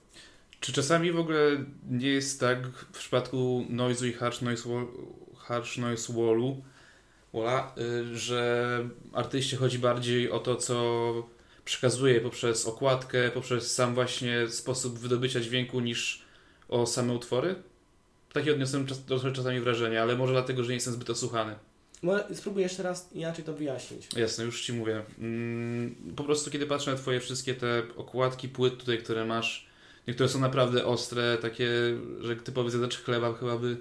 [0.60, 4.86] Czy czasami w ogóle nie jest tak w przypadku noizu i harsh noise, wall,
[5.36, 6.62] harsh noise wallu,
[7.78, 11.12] y, że artyście chodzi bardziej o to, co
[11.64, 16.22] przekazuje poprzez okładkę, poprzez sam właśnie sposób wydobycia dźwięku niż
[16.68, 17.54] o same utwory?
[18.32, 19.02] Takie odniosłem czas,
[19.34, 21.54] czasami wrażenie, ale może dlatego, że nie jestem zbyt osłuchany.
[22.02, 24.08] Może spróbuję jeszcze raz inaczej to wyjaśnić.
[24.16, 25.02] Jasne, już Ci mówię.
[25.18, 29.66] Mm, Po prostu kiedy patrzę na Twoje wszystkie te okładki płyt tutaj, które masz,
[30.08, 31.70] niektóre są naprawdę ostre, takie,
[32.20, 33.76] że typowy zjadacz chleba chyba by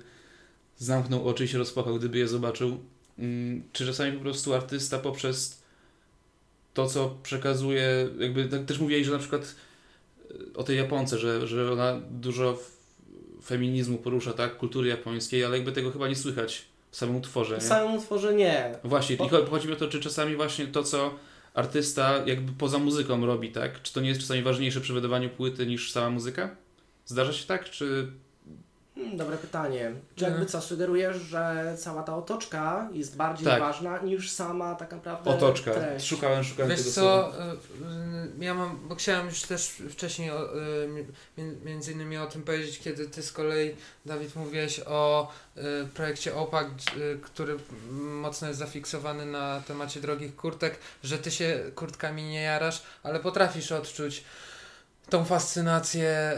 [0.77, 2.79] zamknął oczy i się rozpłakał, gdyby je zobaczył.
[3.19, 5.61] Mm, Czy czasami po prostu artysta poprzez
[6.73, 9.55] to, co przekazuje, jakby tak też mówiłeś, że na przykład
[10.31, 12.59] e, o tej Japonce, że, że ona dużo
[13.43, 17.61] feminizmu porusza, tak, kultury japońskiej, ale jakby tego chyba nie słychać w samym utworze, W
[17.63, 17.67] nie?
[17.67, 18.75] samym utworze nie.
[18.83, 21.15] Właśnie, cho- chodzi mi o to, czy czasami właśnie to, co
[21.53, 23.81] artysta jakby poza muzyką robi, tak?
[23.81, 26.55] Czy to nie jest czasami ważniejsze przy wydawaniu płyty niż sama muzyka?
[27.05, 28.07] Zdarza się tak, czy...
[28.95, 29.91] Hmm, dobre pytanie.
[30.15, 30.47] Czy jakby Mhm.
[30.47, 33.59] co, sugerujesz, że cała ta otoczka jest bardziej Tak.
[33.59, 35.71] ważna niż sama tak naprawdę Otoczka.
[35.73, 36.07] treść?
[36.07, 37.33] Szukałem, szukałem Wiesz tego co, słowa.
[37.37, 40.39] y, y, ja mam, bo chciałem już też wcześniej o,
[40.87, 41.05] mi-
[41.65, 45.61] między innymi o tym powiedzieć, kiedy ty z kolei, Dawid, mówiłeś o y,
[45.93, 46.67] projekcie OPAK,
[47.21, 47.57] który
[47.91, 53.71] mocno jest zafiksowany na temacie drogich kurtek, że ty się kurtkami nie jarasz, ale potrafisz
[53.71, 54.23] odczuć
[55.09, 56.33] tą fascynację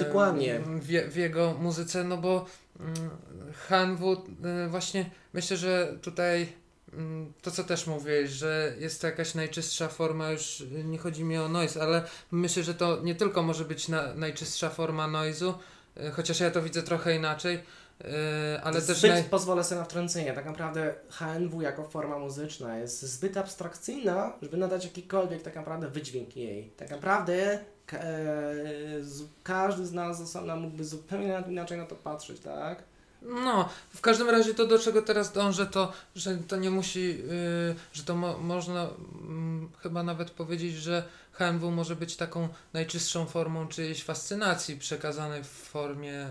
[0.00, 0.60] y, Dokładnie.
[0.60, 2.46] W, w jego muzyce, no bo
[2.80, 3.10] mm,
[3.52, 6.52] HNW y, właśnie myślę, że tutaj
[6.92, 11.38] mm, to co też mówiłeś, że jest to jakaś najczystsza forma, już nie chodzi mi
[11.38, 15.54] o noise, ale myślę, że to nie tylko może być na, najczystsza forma noise'u,
[15.96, 17.56] y, chociaż ja to widzę trochę inaczej,
[18.00, 18.04] y,
[18.62, 19.24] ale też zbyt, naj...
[19.24, 24.84] pozwolę sobie na wtrącenie, tak naprawdę HNW jako forma muzyczna jest zbyt abstrakcyjna, żeby nadać
[24.84, 26.70] jakikolwiek tak naprawdę wydźwięk jej.
[26.76, 27.77] Tak naprawdę e,
[29.42, 32.82] każdy z nas osobna mógłby zupełnie inaczej na to patrzeć, tak?
[33.22, 37.74] No, w każdym razie to do czego teraz dążę, to że to nie musi, yy,
[37.92, 38.88] że to mo można
[39.22, 45.48] mm, chyba nawet powiedzieć, że HMW może być taką najczystszą formą czyjejś fascynacji przekazanej w
[45.48, 46.28] formie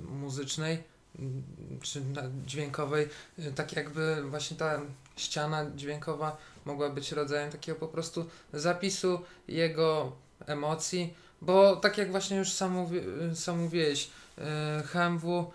[0.00, 0.82] yy, muzycznej
[1.18, 1.42] mm,
[1.82, 2.02] czy
[2.46, 3.08] dźwiękowej.
[3.38, 4.80] Yy, tak jakby właśnie ta
[5.16, 10.12] ściana dźwiękowa mogła być rodzajem takiego po prostu zapisu jego
[10.46, 13.00] emocji, bo tak jak właśnie już sam, mówi,
[13.34, 14.44] sam mówiłeś, yy,
[14.82, 15.52] HMW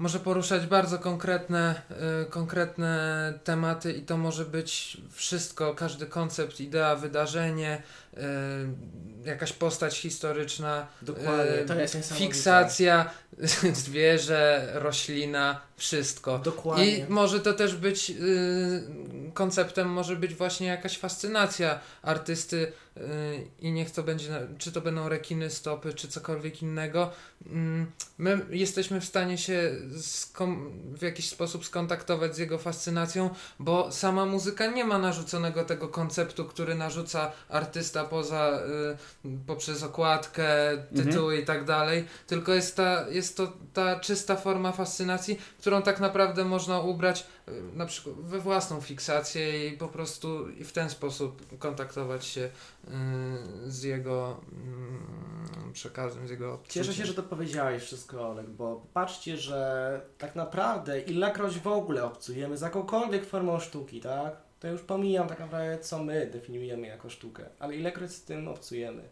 [0.00, 1.82] może poruszać bardzo konkretne,
[2.22, 7.82] y, konkretne tematy i to może być wszystko, każdy koncept, idea, wydarzenie,
[9.24, 13.10] jakaś postać historyczna, Dokładnie, y, to jest fiksacja,
[13.84, 16.38] zwierzę, roślina, wszystko.
[16.38, 16.98] Dokładnie.
[16.98, 18.82] I może to też być y,
[19.34, 23.00] konceptem, może być właśnie jakaś fascynacja artysty y,
[23.58, 27.10] i niech to będzie, czy to będą rekiny, stopy, czy cokolwiek innego.
[27.46, 29.76] Mm, my jesteśmy w stanie się
[30.98, 36.44] w jakiś sposób skontaktować z jego fascynacją, bo sama muzyka nie ma narzuconego tego konceptu,
[36.44, 38.60] który narzuca artysta poza,
[39.24, 40.48] y, poprzez okładkę,
[40.96, 46.00] tytuły i tak dalej, tylko jest, ta, jest to ta czysta forma fascynacji, którą tak
[46.00, 50.90] naprawdę można ubrać y, na przykład we własną fiksację i po prostu i w ten
[50.90, 52.50] sposób kontaktować się y,
[53.66, 57.06] z jego mm, przekazem, z jego Cieszę się, odczuciem.
[57.06, 62.60] że to powiedziałeś wszystko, Olek, bo patrzcie, że tak naprawdę ilekroć w ogóle obcujemy z
[62.60, 64.49] jakąkolwiek formą sztuki, tak?
[64.60, 69.02] To już pomijam tak naprawdę, co my definiujemy jako sztukę, ale ilekroć z tym obcujemy.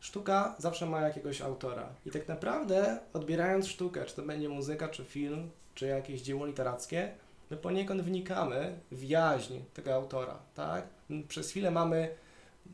[0.00, 5.04] Sztuka zawsze ma jakiegoś autora i tak naprawdę odbierając sztukę, czy to będzie muzyka, czy
[5.04, 7.12] film, czy jakieś dzieło literackie,
[7.50, 10.86] my poniekąd wnikamy w jaźń tego autora, tak?
[11.28, 12.14] Przez chwilę mamy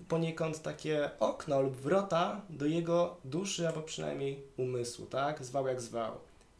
[0.09, 5.44] poniekąd takie okno lub wrota do jego duszy, albo przynajmniej umysłu, tak?
[5.44, 6.12] Zwał jak zwał.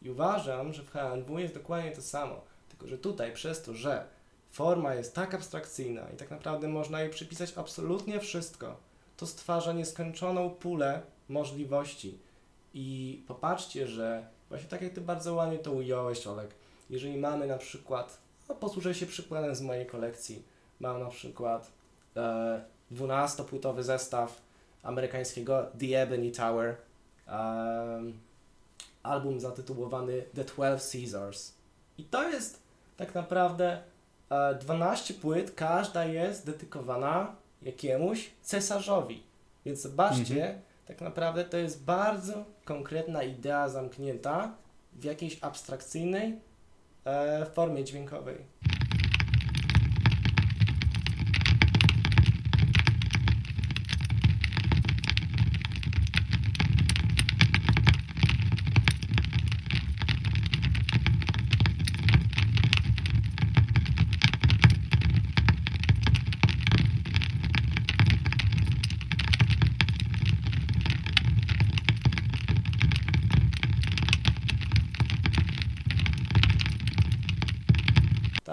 [0.03, 2.41] I uważam, że w HNW jest dokładnie to samo.
[2.69, 4.07] Tylko, że tutaj przez to, że
[4.55, 8.77] forma jest tak abstrakcyjna i tak naprawdę można jej przypisać absolutnie wszystko,
[9.17, 12.19] to stwarza nieskończoną pulę możliwości.
[12.75, 16.51] I popatrzcie, że właśnie tak jak Ty bardzo ładnie to ująłeś, Olek,
[16.90, 20.43] jeżeli mamy na przykład, no posłużę się przykładem z mojej kolekcji,
[20.81, 21.71] mam na przykład
[22.17, 24.40] e, 12-płytowy zestaw
[24.83, 26.77] amerykańskiego The Ebony Tower.
[27.29, 28.19] Um,
[29.03, 31.53] album zatytułowany The Twelve Caesars.
[31.99, 32.62] I to jest
[32.97, 33.83] tak naprawdę e,
[34.61, 39.23] 12 płyt, każda jest dedykowana jakiemuś cesarzowi.
[39.67, 44.53] Więc zobaczcie, tak naprawdę to jest bardzo konkretna idea zamknięta
[44.93, 46.39] w jakiejś abstrakcyjnej
[47.05, 48.37] e, formie dźwiękowej.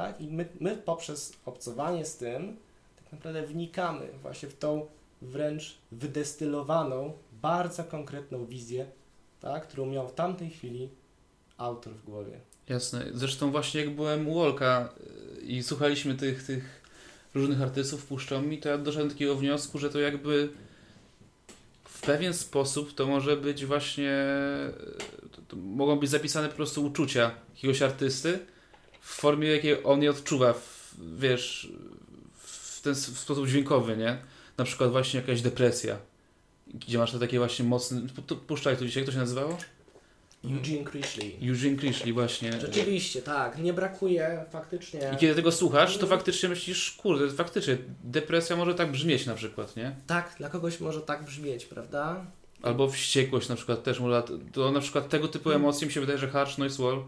[0.02, 0.22] tak?
[0.22, 2.58] I my, my poprzez obcowanie z tym
[3.04, 4.86] tak naprawdę wnikamy właśnie w tą
[5.22, 8.86] wręcz wydestylowaną, bardzo konkretną wizję,
[9.40, 9.68] tak?
[9.68, 10.90] którą miał w tamtej chwili
[11.58, 12.40] autor w głowie.
[12.70, 13.06] Jasne.
[13.14, 14.94] Zresztą właśnie jak byłem u Wolka
[15.38, 16.82] y, i słuchaliśmy tych, tych
[17.34, 20.50] różnych artystów puszczał mi, to ja doszedłem do takiego wniosku, że to jakby
[21.84, 24.26] w pewien sposób to może być właśnie
[25.26, 28.40] y, to, to mogą być zapisane po prostu uczucia jakiegoś artysty
[29.02, 30.71] w formie jakiej on je odczuwa, w,
[31.18, 31.72] wiesz,
[32.44, 34.18] w ten w sposób dźwiękowy, nie?
[34.58, 35.98] Na przykład właśnie jakaś depresja.
[36.74, 38.02] Gdzie masz te takie właśnie mocne...
[38.48, 39.58] Puszczaj tu dzisiaj, jak to się nazywało?
[40.46, 41.50] Eugene Crishley.
[41.50, 42.62] Eugene Crishley właśnie.
[42.62, 45.12] Rzeczywiście, tak, nie brakuje faktycznie.
[45.14, 49.76] I kiedy tego słuchasz, to faktycznie myślisz, kurde, faktycznie depresja może tak brzmieć na przykład,
[49.76, 49.96] nie?
[50.08, 52.26] Tak, dla kogoś może tak brzmieć, prawda?
[52.62, 55.62] Albo wściekłość na przykład też może, to na przykład tego typu Hmm.
[55.62, 57.04] emocje mi się wydaje, że Harsh Noise Wall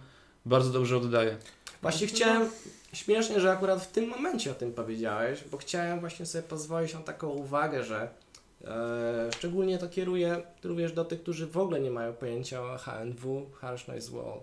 [0.46, 1.38] bardzo dobrze oddaje.
[1.82, 2.50] Właśnie chciałem,
[2.94, 7.00] śmiesznie, że akurat w tym momencie o tym powiedziałeś, bo chciałem właśnie sobie pozwolić na
[7.00, 8.10] taką uwagę, że
[8.66, 13.50] e, szczególnie to kieruję również do tych, którzy w ogóle nie mają pojęcia o HNW,
[13.62, 14.40] Harsh Noise Wall.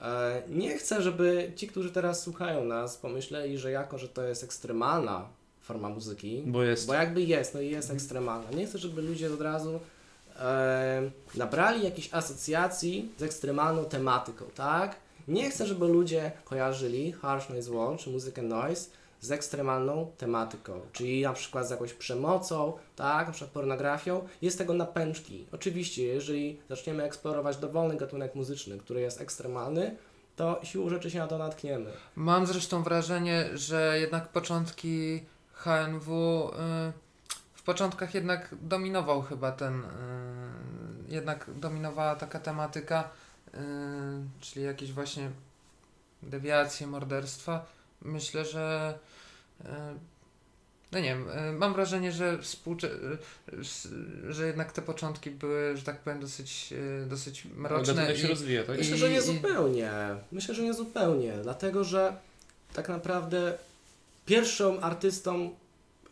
[0.00, 4.44] E, nie chcę, żeby ci, którzy teraz słuchają nas, pomyśleli, że jako, że to jest
[4.44, 5.28] ekstremalna
[5.60, 6.86] forma muzyki, Bo jest.
[6.86, 8.50] bo jakby jest, no i jest ekstremalna.
[8.50, 9.80] Nie chcę, żeby ludzie od razu
[10.40, 14.96] e, nabrali jakichś asocjacji z ekstremalną tematyką, tak?
[15.28, 21.22] Nie chcę, żeby ludzie kojarzyli Harsh Noise Wall czy muzykę noise z ekstremalną tematyką, czyli
[21.22, 24.28] na przykład z jakąś przemocą, tak, na przykład pornografią.
[24.42, 25.46] Jest tego napęczki.
[25.52, 29.96] Oczywiście, jeżeli zaczniemy eksplorować dowolny gatunek muzyczny, który jest ekstremalny,
[30.36, 31.90] to siłą rzeczy się na to natkniemy.
[32.16, 35.20] Mam zresztą wrażenie, że jednak początki
[35.52, 36.52] HNW y,
[37.54, 39.84] w początkach jednak dominował chyba ten, y,
[41.08, 43.10] jednak dominowała taka tematyka,
[43.54, 43.58] y,
[44.40, 45.30] czyli jakieś właśnie
[46.22, 47.66] dewiacje, morderstwa.
[48.02, 48.94] Myślę, że
[49.60, 49.64] y,
[50.92, 53.18] no nie wiem, y, mam wrażenie, że współcze-
[54.28, 56.74] że jednak te początki były, że tak powiem, dosyć,
[57.06, 57.94] dosyć mroczne.
[57.94, 58.78] Gatunek się i- rozwija, tak?
[58.78, 59.90] Myślę, I- że nie i- zupełnie.
[60.32, 62.16] Myślę, że nie zupełnie, dlatego że
[62.72, 63.58] tak naprawdę
[64.26, 65.50] pierwszą artystą,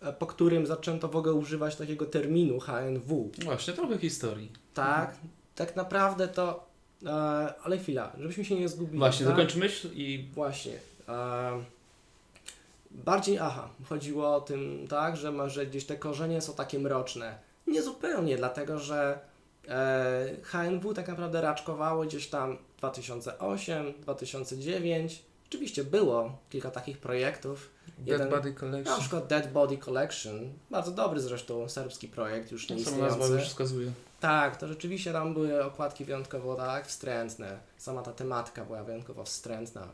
[0.02, 4.52] e, po którym zaczęto w ogóle używać takiego terminu HNW, Właśnie, trochę historii.
[4.74, 5.14] tak,
[5.54, 6.65] tak naprawdę to,
[7.62, 8.98] ale chwila, żebyśmy się nie zgubili.
[8.98, 9.34] Właśnie, tak?
[9.34, 10.72] dokończ myśl i Właśnie.
[11.08, 11.64] E,
[12.90, 17.38] bardziej, aha, chodziło o tym, tak, że może gdzieś te korzenie są takie mroczne.
[17.66, 19.18] Nie zupełnie, dlatego że
[19.68, 25.22] e, HNW tak naprawdę raczkowało gdzieś tam 2008, 2009.
[25.48, 27.70] Oczywiście było kilka takich projektów.
[27.98, 29.00] Dead jeden- Body Na Collection.
[29.00, 33.50] przykład Dead Body Collection, bardzo dobry zresztą serbski projekt, już nie sama nazwa już istniejący.
[33.50, 33.92] wskazuje.
[34.20, 37.58] Tak, to rzeczywiście tam były okładki wyjątkowo tak wstrętne.
[37.78, 39.88] Sama ta tematyka była wyjątkowo wstrętna.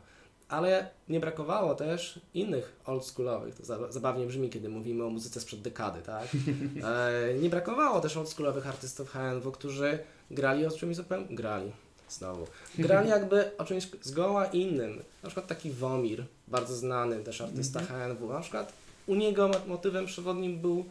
[0.49, 5.61] Ale nie brakowało też innych oldschoolowych, to za- zabawnie brzmi, kiedy mówimy o muzyce sprzed
[5.61, 6.27] dekady, tak?
[6.83, 9.99] E, nie brakowało też oldschoolowych artystów HNW, którzy
[10.31, 11.35] grali o czymś zupełnie...
[11.35, 11.71] grali,
[12.13, 12.47] znowu.
[12.77, 15.03] Grali jakby o czymś zgoła innym.
[15.23, 18.33] Na przykład taki Womir, bardzo znany też artysta HNW.
[18.33, 18.73] Na przykład
[19.07, 20.85] u niego mo- motywem przewodnim był,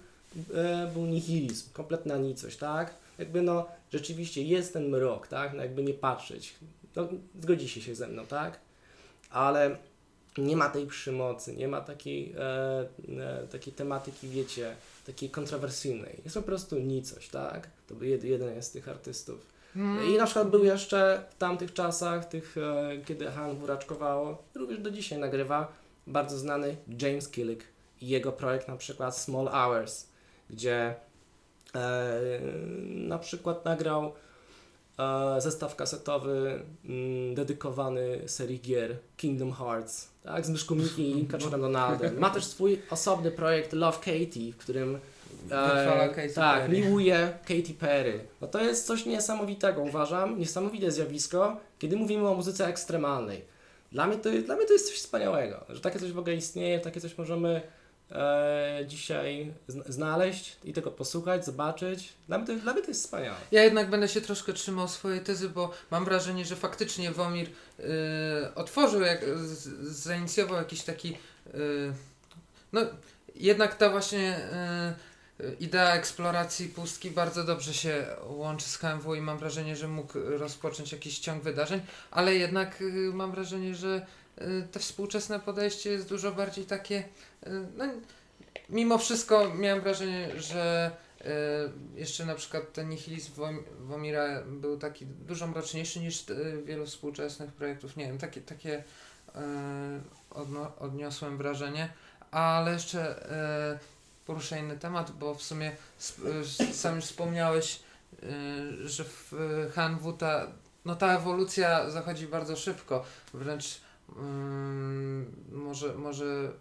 [0.54, 2.94] e, był nihilizm, kompletna nicość, tak?
[3.18, 5.54] Jakby no, rzeczywiście jest ten mrok, tak?
[5.54, 6.54] No jakby nie patrzeć.
[6.96, 7.08] No,
[7.40, 8.58] zgodzicie się ze mną, tak?
[9.30, 9.76] Ale
[10.38, 16.20] nie ma tej przemocy, nie ma takiej, e, e, takiej tematyki, wiecie, takiej kontrowersyjnej.
[16.24, 17.68] Jest po prostu nicość, tak?
[17.88, 19.51] To był jed, jeden z tych artystów.
[20.08, 24.90] I na przykład był jeszcze w tamtych czasach, tych, e, kiedy Han raczkowało, również do
[24.90, 25.72] dzisiaj nagrywa
[26.06, 27.64] bardzo znany James Killick
[28.00, 30.06] i jego projekt na przykład Small Hours,
[30.50, 30.94] gdzie
[31.74, 32.20] e,
[32.88, 34.12] na przykład nagrał
[34.98, 41.60] e, zestaw kasetowy mm, dedykowany serii gier Kingdom Hearts, tak, z Myszką Miki i Kaczorem
[41.60, 42.18] Donaldem.
[42.18, 44.98] Ma też swój osobny projekt Love Katie, w którym
[45.50, 46.80] E, Katy tak, Perry.
[46.80, 48.20] miłuje Katy Perry.
[48.40, 53.44] No to jest coś niesamowitego, uważam, niesamowite zjawisko, kiedy mówimy o muzyce ekstremalnej.
[53.92, 56.80] Dla mnie to, dla mnie to jest coś wspaniałego, że takie coś w ogóle istnieje,
[56.80, 57.62] takie coś możemy
[58.10, 62.12] e, dzisiaj zn- znaleźć i tego posłuchać, zobaczyć.
[62.28, 63.36] Dla mnie, to, dla mnie to jest wspaniałe.
[63.52, 67.46] Ja jednak będę się troszkę trzymał swojej tezy, bo mam wrażenie, że faktycznie Womir
[67.80, 67.84] y,
[68.54, 71.16] otworzył, jak, z, zainicjował jakiś taki.
[71.54, 71.92] y,
[72.72, 72.80] no,
[73.34, 75.11] jednak ta właśnie y,
[75.60, 80.92] idea eksploracji pustki bardzo dobrze się łączy z HMW i mam wrażenie, że mógł rozpocząć
[80.92, 84.06] jakiś ciąg wydarzeń, ale jednak y, mam wrażenie, że
[84.38, 86.98] y, te współczesne podejście jest dużo bardziej takie.
[86.98, 87.84] y, no,
[88.68, 90.90] mimo wszystko miałem wrażenie, że
[91.96, 96.24] jeszcze na przykład ten nihilizm Wom- Womira był taki dużo mroczniejszy niż
[96.64, 97.96] wielu współczesnych projektów.
[97.96, 98.84] Nie wiem, takie, takie
[100.78, 101.92] odniosłem wrażenie,
[102.30, 103.26] ale jeszcze
[104.26, 105.72] poruszę inny temat, bo w sumie
[106.70, 107.80] y, sam już wspomniałeś,
[108.22, 110.46] y, że w y, HNW ta,
[110.84, 113.04] no ta ewolucja zachodzi bardzo szybko,
[113.34, 113.80] wręcz
[114.16, 116.52] ym, może, może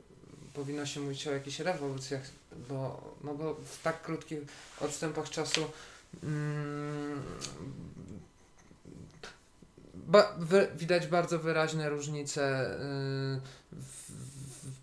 [0.53, 2.21] powinno się mówić o jakichś rewolucjach,
[2.69, 4.39] bo, no bo w tak krótkich
[4.81, 5.61] odstępach czasu
[6.23, 7.21] mm,
[9.93, 14.00] ba, wy, widać bardzo wyraźne różnice y, w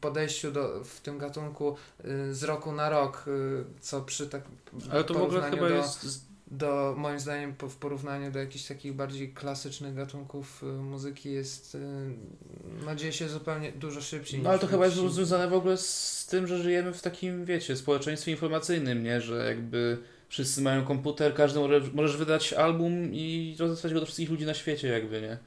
[0.01, 4.43] podejściu do, w tym gatunku y, z roku na rok, y, co przy tak
[4.91, 6.25] Ale to w ogóle porównaniu chyba do, jest...
[6.47, 11.77] do moim zdaniem po, w porównaniu do jakichś takich bardziej klasycznych gatunków y, muzyki jest
[12.85, 14.43] no dzieje się zupełnie dużo szybciej.
[14.43, 17.77] No ale to chyba jest związane w ogóle z tym, że żyjemy w takim, wiecie,
[17.77, 19.21] społeczeństwie informacyjnym, nie?
[19.21, 24.31] Że jakby wszyscy mają komputer, każdy może, możesz wydać album i rozesłać go do wszystkich
[24.31, 25.39] ludzi na świecie jakby, nie?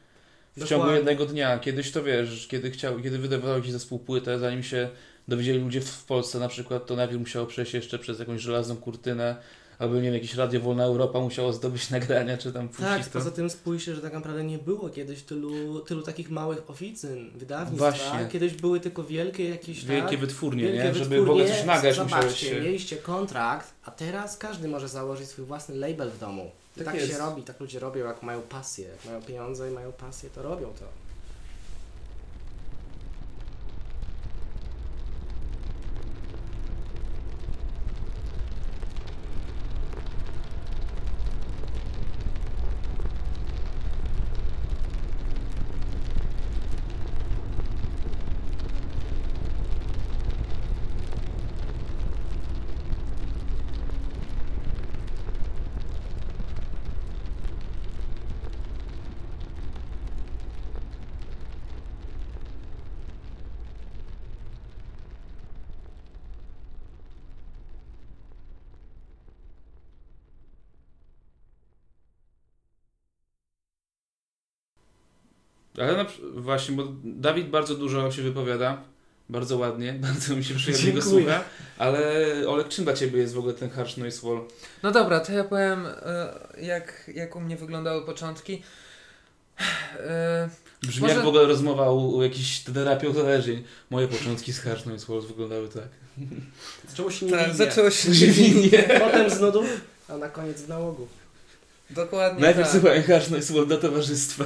[0.58, 0.96] W ciągu Dokładnie.
[0.96, 1.60] jednego dnia.
[1.60, 4.90] Kiedyś to wiesz, kiedy chciał, kiedy wydawał jakiś zespół płytę, zanim się
[5.28, 9.36] dowiedzieli ludzie w, Polsce na przykład, to najpierw musiało przejść jeszcze przez jakąś żelazną kurtynę,
[9.80, 13.12] albo nie wiem, jakieś Radio Wolna Europa musiało zdobyć nagrania, czy tam puścić Tak, to.
[13.20, 17.78] poza tym spójrzcie, że tak naprawdę nie było kiedyś tylu, tylu takich małych oficyn, wydawnictw.
[17.78, 18.20] Właśnie.
[18.20, 18.30] Tak?
[18.30, 20.20] Kiedyś były tylko wielkie jakieś Wielkie tak?
[20.20, 20.96] wytwórnie, Wielkie nie?
[20.96, 22.62] Żeby w ogóle coś nagrać musiałeś się...
[22.62, 26.52] mieliście kontrakt, a teraz każdy może założyć swój własny label w domu.
[26.78, 28.88] I Tak tak się robi, tak ludzie robią, jak mają pasję.
[28.90, 31.11] Jak mają pieniądze i mają pasję, to robią to.
[75.78, 78.82] Ale na, właśnie, bo Dawid bardzo dużo się wypowiada,
[79.30, 81.44] bardzo ładnie, bardzo mi się przyjemnie go słucha,
[81.78, 82.02] ale
[82.48, 84.42] Olek, czym dla Ciebie jest w ogóle ten Harsh Noise Wall?
[84.84, 88.62] No dobra, to ja powiem, e, jak, jak u mnie wyglądały początki.
[90.00, 90.50] E,
[90.84, 93.64] Brzmi Może- jak w ogóle rozmowa u, u jakiejś terapii uzależnień.
[93.90, 95.88] Moje początki z Harsh Noise Walls wyglądały tak.
[96.90, 97.56] Zaczęło się tak, niewinnie.
[97.58, 99.00] zaczęło się niewinnie.
[99.00, 99.66] Potem z nudów,
[100.10, 101.08] a na koniec w nałogu.
[101.96, 102.82] Dokładnie Najpierw tak.
[102.82, 103.04] słuchałem
[103.56, 104.44] Wall dla towarzystwa.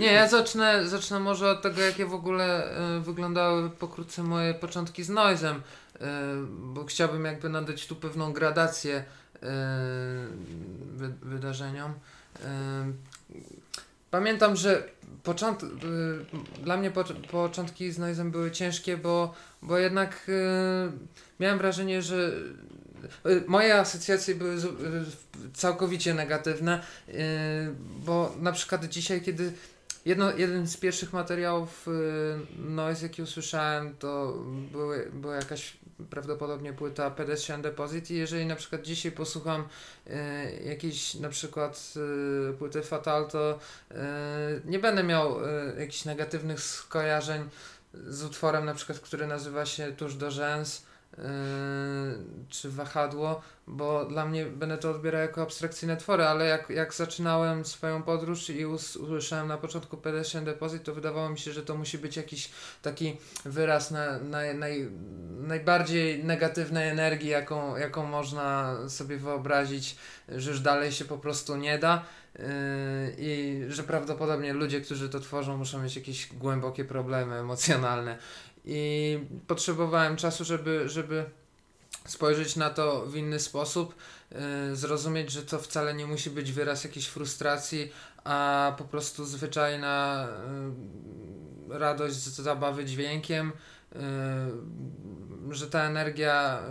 [0.00, 5.04] Nie, ja zacznę, zacznę może od tego, jakie w ogóle e, wyglądały pokrótce moje początki
[5.04, 5.62] z Noizem,
[6.00, 6.02] e,
[6.48, 9.04] bo chciałbym jakby nadać tu pewną gradację
[10.92, 11.94] wy, wydarzeniom.
[12.44, 12.92] E,
[14.10, 14.88] pamiętam, że
[15.22, 15.66] począt, e,
[16.62, 20.92] dla mnie po, początki z Noizem były ciężkie, bo, bo jednak e,
[21.40, 22.32] miałem wrażenie, że
[23.46, 24.58] moje asocjacje były e,
[25.54, 26.82] całkowicie negatywne.
[27.08, 27.14] Yy,
[27.78, 29.52] bo na przykład dzisiaj, kiedy
[30.04, 31.86] jedno, jeden z pierwszych materiałów
[32.58, 34.38] Noise, jaki usłyszałem, to
[34.72, 35.76] były, była jakaś
[36.10, 39.68] prawdopodobnie płyta Pedestrian Deposit i jeżeli na przykład dzisiaj posłucham
[40.06, 40.14] yy,
[40.64, 41.94] jakiejś na przykład
[42.48, 43.58] yy, płyty Fatal, to
[43.90, 43.96] yy,
[44.64, 47.48] nie będę miał yy, jakichś negatywnych skojarzeń
[47.94, 50.82] z utworem na przykład, który nazywa się Tuż do Rzęs
[52.48, 57.64] czy Wahadło, bo dla mnie będę to odbierał jako abstrakcyjne twory, ale jak, jak zaczynałem
[57.64, 61.76] swoją podróż i us, usłyszałem na początku Pedestrian Deposit, to wydawało mi się, że to
[61.76, 62.50] musi być jakiś
[62.82, 64.90] taki wyraz na, na, naj,
[65.40, 69.96] najbardziej negatywnej energii, jaką, jaką można sobie wyobrazić,
[70.28, 72.04] że już dalej się po prostu nie da.
[72.38, 72.44] Yy,
[73.18, 78.18] I że prawdopodobnie ludzie, którzy to tworzą, muszą mieć jakieś głębokie problemy emocjonalne.
[78.64, 81.24] I potrzebowałem czasu, żeby, żeby
[82.06, 83.94] spojrzeć na to w inny sposób,
[84.72, 87.92] y, zrozumieć, że to wcale nie musi być wyraz jakiejś frustracji,
[88.24, 90.28] a po prostu zwyczajna
[91.70, 93.52] y, radość z zabawy dźwiękiem,
[93.92, 93.98] y,
[95.50, 96.62] że ta energia,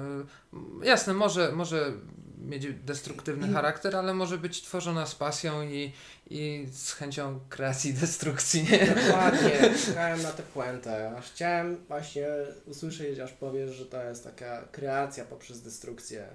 [0.84, 1.94] jasne, może, może
[2.42, 5.92] mieć destruktywny charakter, ale może być tworzona z pasją i,
[6.30, 8.64] i z chęcią kreacji destrukcji.
[8.72, 8.88] Nie?
[8.88, 9.52] Dokładnie,
[9.86, 11.18] czekałem na tę puentę.
[11.18, 12.28] Aż chciałem właśnie
[12.66, 16.28] usłyszeć, aż powiesz, że to jest taka kreacja poprzez destrukcję.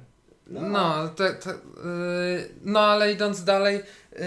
[0.47, 3.83] No, te, te, yy, no ale idąc dalej,
[4.13, 4.21] yy,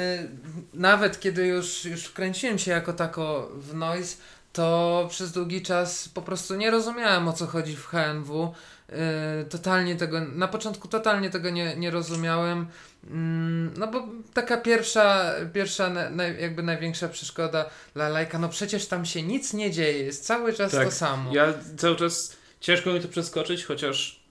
[0.73, 4.17] nawet kiedy już, już wkręciłem się jako tako w noise,
[4.53, 8.53] to przez długi czas po prostu nie rozumiałem o co chodzi w HNW.
[8.91, 12.67] Yy, totalnie tego, na początku totalnie tego nie, nie rozumiałem.
[13.09, 18.85] Mm, no bo taka pierwsza, pierwsza na, na, jakby największa przeszkoda dla lajka, no przecież
[18.85, 21.35] tam się nic nie dzieje, jest cały czas Tak, to samo.
[21.35, 24.23] Ja cały czas ciężko mi to przeskoczyć, chociaż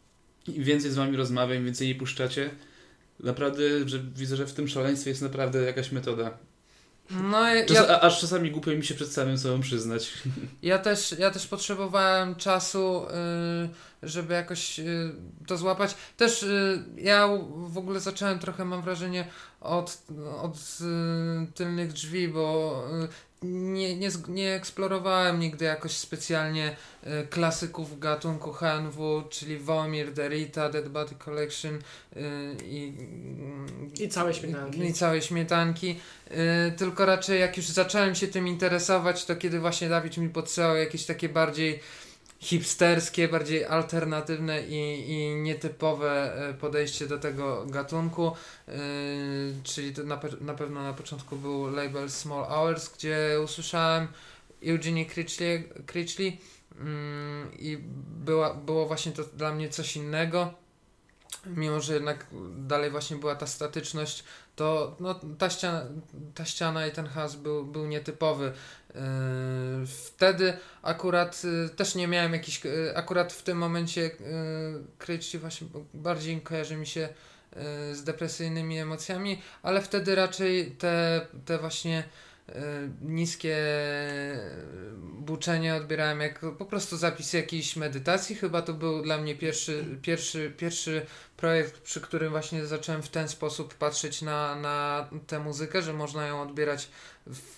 [0.49, 2.51] im więcej z wami rozmawiam, im więcej jej puszczacie.
[3.21, 6.39] Naprawdę, że widzę, że w tym szaleństwie jest naprawdę jakaś metoda.
[7.11, 10.13] No, ja, Czas, a, aż czasami głupio mi się przed samym sobą przyznać.
[10.63, 13.07] Ja też, ja też potrzebowałem czasu,
[14.03, 15.15] y, żeby jakoś y,
[15.47, 15.95] to złapać.
[16.17, 17.29] Też y, ja
[17.67, 19.29] w ogóle zacząłem trochę, mam wrażenie,
[19.61, 20.03] od,
[20.43, 20.79] od
[21.55, 22.83] tylnych drzwi, bo
[23.43, 26.77] nie, nie, nie eksplorowałem nigdy jakoś specjalnie
[27.07, 32.21] y, klasyków gatunku HNW, czyli Womir, Derita, Dead Body Collection y,
[32.65, 32.93] i,
[34.01, 34.85] I całe śmietanki.
[34.85, 36.01] i całej śmietanki.
[36.31, 36.37] Yy,
[36.77, 41.07] tylko raczej jak już zacząłem się tym interesować, to kiedy właśnie Dawid mi podsyłał jakieś
[41.07, 41.81] takie bardziej
[42.41, 48.33] hipsterskie, bardziej alternatywne i, i nietypowe e, podejście do tego gatunku.
[48.69, 48.75] Yy,
[49.63, 54.09] czyli to na, na pewno na początku był label Small Hours, gdzie usłyszałem
[54.67, 56.39] Eugenie Critchley, Critchley
[56.81, 57.79] mm, i
[58.25, 60.55] była, było właśnie to dla mnie coś innego.
[61.47, 62.27] Mimo, że jednak
[62.57, 64.25] dalej właśnie była ta statyczność,
[64.57, 65.85] to no, ta, ściana,
[66.35, 68.53] ta ściana i ten has był, był nietypowy.
[68.95, 74.11] Yy, wtedy akurat yy, też nie miałem jakichś, yy, akurat w tym momencie yy,
[74.99, 77.09] Critchley właśnie bardziej kojarzy mi się
[77.93, 82.05] z depresyjnymi emocjami, ale wtedy raczej te, te właśnie
[83.03, 83.57] niskie
[85.03, 88.37] buczenie odbierałem jako po prostu zapis jakiejś medytacji.
[88.37, 93.29] Chyba to był dla mnie pierwszy, pierwszy, pierwszy projekt, przy którym właśnie zacząłem w ten
[93.29, 96.89] sposób patrzeć na, na tę muzykę, że można ją odbierać
[97.27, 97.58] w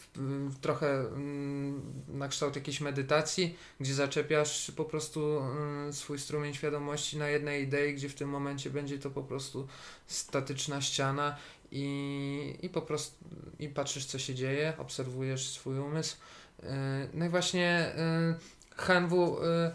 [0.60, 7.28] trochę mm, na kształt jakiejś medytacji, gdzie zaczepiasz po prostu mm, swój strumień świadomości na
[7.28, 9.68] jednej idei, gdzie w tym momencie będzie to po prostu
[10.06, 11.36] statyczna ściana
[11.72, 13.24] i, i po prostu
[13.58, 16.16] i patrzysz co się dzieje, obserwujesz swój umysł.
[16.62, 16.68] Yy,
[17.14, 19.70] No i właśnie yy, HNW yy,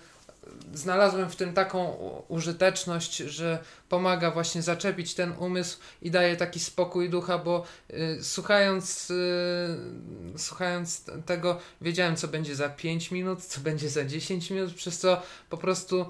[0.74, 1.94] znalazłem w tym taką
[2.28, 9.10] użyteczność, że pomaga właśnie zaczepić ten umysł i daje taki spokój ducha, bo y, słuchając,
[9.10, 15.00] y, słuchając tego wiedziałem co będzie za 5 minut, co będzie za 10 minut, przez
[15.00, 16.06] co po prostu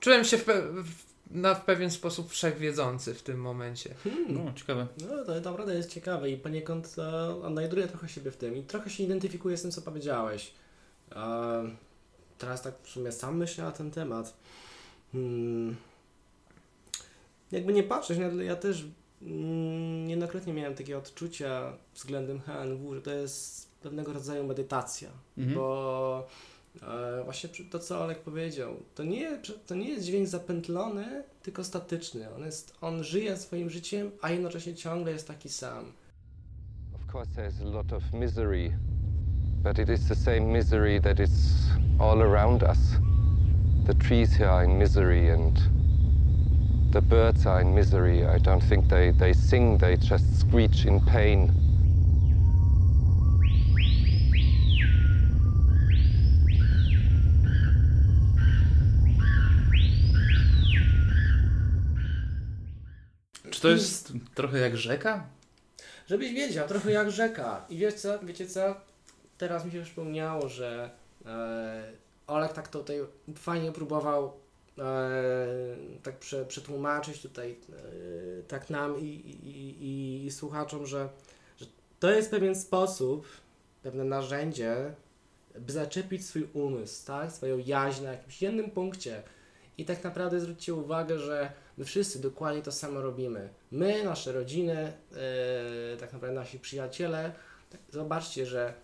[0.00, 0.90] czułem się w, pe- w,
[1.30, 3.94] na, w pewien sposób wszechwiedzący w tym momencie.
[4.04, 4.34] Hmm.
[4.34, 4.86] No, ciekawe.
[5.08, 8.90] No to naprawdę jest ciekawe i poniekąd e, odnajduję trochę siebie w tym i trochę
[8.90, 10.52] się identyfikuję z tym, co powiedziałeś.
[11.12, 11.70] E,
[12.38, 14.34] teraz tak w sumie sam myślę na ten temat.
[15.12, 15.76] Hmm.
[17.52, 18.84] Jakby nie patrzeć, ja też
[19.22, 25.08] mm, niejednokrotnie miałem takie odczucia względem HNW, że to jest pewnego rodzaju medytacja,
[25.38, 25.56] Mhm.
[25.56, 26.26] bo
[26.82, 32.34] e, właśnie to, co Olek powiedział, to nie, to nie jest dźwięk zapętlony, tylko statyczny.
[32.34, 35.92] On, jest, on żyje swoim życiem, a jednocześnie ciągle jest taki sam.
[36.94, 38.72] Of course, there's a lot of misery,
[39.64, 42.96] but it is the same misery that is all around us.
[43.86, 45.58] The trees here are in misery, and
[46.92, 48.26] the birds are in misery.
[48.26, 51.50] I don't think they, they sing, they just screech in pain.
[63.50, 65.26] Czy to jest trochę jak rzeka?
[66.06, 67.64] Żebyś wiedział, trochę jak rzeka.
[67.68, 68.74] I wiesz co, wiecie co?
[69.38, 70.90] Teraz mi się przypomniało, że
[71.26, 71.92] e,
[72.26, 72.98] Olek tak tutaj
[73.36, 74.32] fajnie próbował
[74.78, 74.82] e,
[76.02, 81.08] tak prze, przetłumaczyć tutaj e, tak nam i, i, i, i słuchaczom, że,
[81.56, 81.66] że
[82.00, 83.26] to jest pewien sposób,
[83.82, 84.94] pewne narzędzie,
[85.58, 87.32] by zaczepić swój umysł, tak?
[87.32, 89.22] swoją jaźń na jakimś jednym punkcie.
[89.78, 93.48] I tak naprawdę zwróćcie uwagę, że my wszyscy dokładnie to samo robimy.
[93.70, 97.32] My, nasze rodziny, yy, tak naprawdę nasi przyjaciele.
[97.70, 98.74] Tak, zobaczcie, że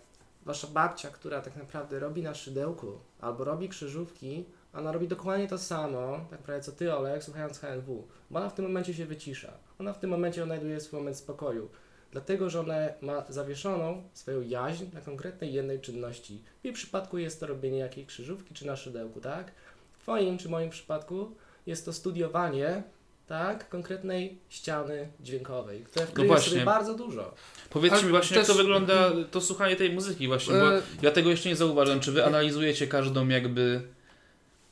[0.45, 5.57] wasza babcia, która tak naprawdę robi na szydełku albo robi krzyżówki, ona robi dokładnie to
[5.57, 8.07] samo, tak prawie co ty, Olek, słuchając HNW.
[8.31, 9.53] Bo ona w tym momencie się wycisza.
[9.79, 11.69] Ona w tym momencie odnajduje swój moment spokoju.
[12.11, 16.43] Dlatego, że ona ma zawieszoną swoją jaźń na konkretnej jednej czynności.
[16.61, 19.51] W jej przypadku jest to robienie jakiejś krzyżówki czy na szydełku, tak?
[19.91, 21.35] W twoim czy moim przypadku
[21.65, 22.83] jest to studiowanie,
[23.31, 23.69] tak?
[23.69, 26.51] Konkretnej ściany dźwiękowej, która wkryje No właśnie.
[26.51, 27.33] sobie bardzo dużo.
[27.69, 30.81] Powiedzcie Ale mi właśnie, jak też- to wygląda, to słuchanie tej muzyki właśnie, bo E,
[31.01, 31.99] ja tego jeszcze nie zauważam.
[31.99, 33.81] Czy wy analizujecie każdą jakby...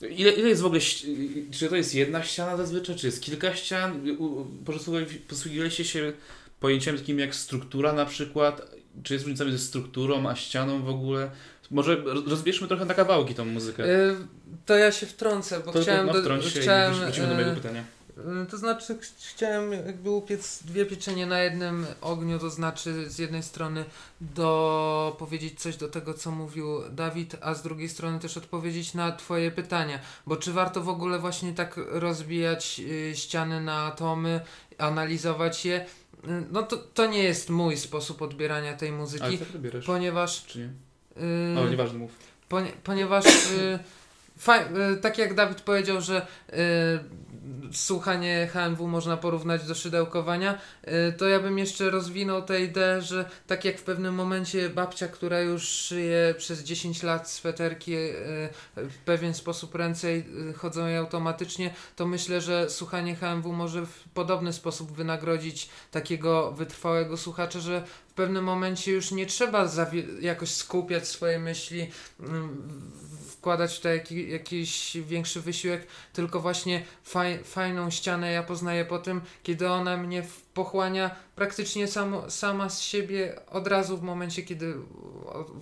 [0.02, 0.82] Ile, ile jest w ogóle,
[1.52, 4.02] czy to jest jedna ściana zazwyczaj, czy jest kilka ścian?
[5.28, 6.14] Posługiwaliście się
[6.60, 8.62] pojęciem takim jak struktura na przykład?
[9.04, 11.30] Czy jest różnica między strukturą a ścianą w ogóle?
[11.72, 13.84] Może roz- rozbierzmy trochę na kawałki tą muzykę.
[13.86, 14.16] e,
[14.66, 16.08] to ja się wtrącę, bo to, chciałem...
[16.08, 17.84] no, do- wtrąć się chciałem i wrócimy do e, mojego pytania.
[18.44, 23.20] Y, To znaczy, ch- chciałem jakby upiec dwie pieczenie na jednym ogniu, to znaczy z
[23.20, 23.86] jednej strony
[24.22, 29.12] do powiedzieć coś do tego, co mówił Dawid, a z drugiej strony też odpowiedzieć na
[29.12, 30.00] Twoje pytania.
[30.28, 34.42] Bo czy warto w ogóle właśnie tak rozbijać y, ściany na atomy,
[34.78, 35.82] analizować je?
[35.82, 35.86] Y,
[36.52, 39.86] No to, to nie jest mój sposób odbierania tej Ale muzyki, co wybierasz?
[39.86, 40.46] ponieważ.
[40.46, 40.66] Czy nie?
[41.56, 42.12] y, O, nieważne, mów.
[42.50, 43.80] Ponie, ponieważ y,
[44.94, 46.56] y, tak jak Dawid powiedział, że y,
[47.74, 53.30] słuchanie HMW można porównać do szydełkowania, y, to ja bym jeszcze rozwinął tę ideę, że
[53.48, 58.98] tak jak w pewnym momencie babcia, która już szyje przez 10 lat sweterki y, w
[59.06, 64.54] pewien sposób ręce y, chodzą jej automatycznie, to myślę, że słuchanie HMW może w podobny
[64.54, 69.70] sposób wynagrodzić takiego wytrwałego słuchacza, że w pewnym momencie już nie trzeba
[70.22, 72.58] jakoś skupiać swoje myśli, mm,
[72.94, 78.86] w- wkładać w to jaki, jakiś większy wysiłek, tylko właśnie faj, fajną ścianę ja poznaję
[78.86, 80.24] po tym, kiedy ona mnie
[80.54, 84.74] pochłania praktycznie samo, sama z siebie od razu w momencie, kiedy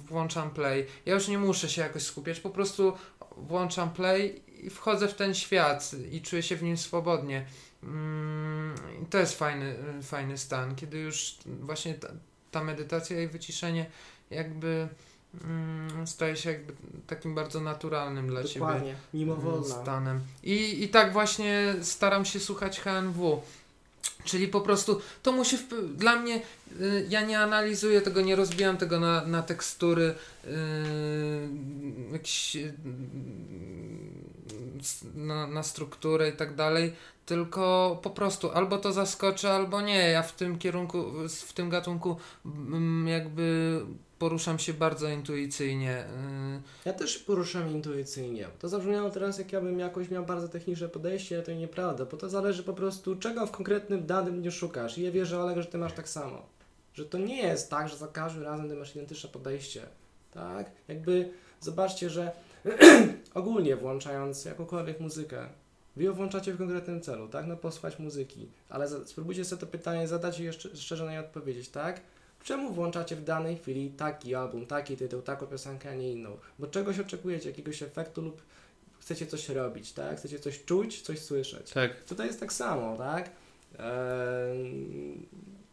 [0.10, 0.86] włączam play.
[1.06, 2.94] Ja już nie muszę się jakoś skupiać, po prostu
[3.38, 7.46] włączam play i wchodzę w ten świat i czuję się w nim swobodnie.
[7.84, 8.76] Mm,
[9.10, 12.08] to jest fajny, fajny stan, kiedy już właśnie ta,
[12.52, 13.86] ta medytacja i wyciszenie
[14.30, 14.88] jakby
[16.06, 16.74] staje się jakby
[17.08, 19.64] takim bardzo naturalnym dla ciebie Dokładnie, mm, mimowolna.
[19.82, 20.20] stanem.
[20.44, 23.42] I, I tak właśnie staram się słuchać HNW.
[24.24, 25.58] Czyli po prostu to musi.
[25.96, 26.42] Dla mnie,
[26.82, 30.16] y, ja nie analizuję tego, nie rozbijam tego na, na tekstury,
[30.46, 30.50] y,
[32.12, 32.74] jakieś, y,
[34.80, 36.94] s- na, na strukturę i tak dalej.
[37.26, 40.10] Tylko po prostu albo to zaskoczy, albo nie.
[40.10, 43.80] Ja w tym kierunku, w tym gatunku mm, jakby
[44.20, 46.06] poruszam się bardzo intuicyjnie.
[46.06, 48.48] y, Ja też poruszam intuicyjnie.
[48.60, 52.30] To zabrzmiało teraz, jak ja bym jakoś miał bardzo techniczne podejście, to nieprawda, bo to
[52.30, 54.98] zależy po prostu, czego w konkretnym danym dniu szukasz.
[54.98, 56.46] I ja wierzę, Oleg, że ty masz tak samo.
[56.94, 59.82] Że to nie jest tak, że za każdym razem ty masz identyczne podejście.
[60.32, 60.72] Tak?
[60.88, 61.30] Jakby
[61.62, 62.32] zobaczcie, że
[63.34, 65.48] ogólnie włączając jakąkolwiek muzykę,
[65.96, 67.48] wy ją włączacie w konkretnym celu, tak?
[67.48, 68.48] No posłuchać muzyki.
[68.70, 72.02] Ale spróbujcie sobie to pytanie zadać i jeszcze szczerze na nie odpowiedzieć, tak?
[72.48, 76.38] Czemu włączacie w danej chwili taki album, taki tytuł, taką piosenkę, a nie inną?
[76.60, 78.42] Bo czegoś oczekujecie, jakiegoś efektu lub
[79.00, 80.18] chcecie coś robić, tak?
[80.18, 81.72] Chcecie coś czuć, coś słyszeć.
[81.72, 82.04] Tak.
[82.04, 83.30] Tutaj jest tak samo, tak?
[83.80, 85.28] Eee,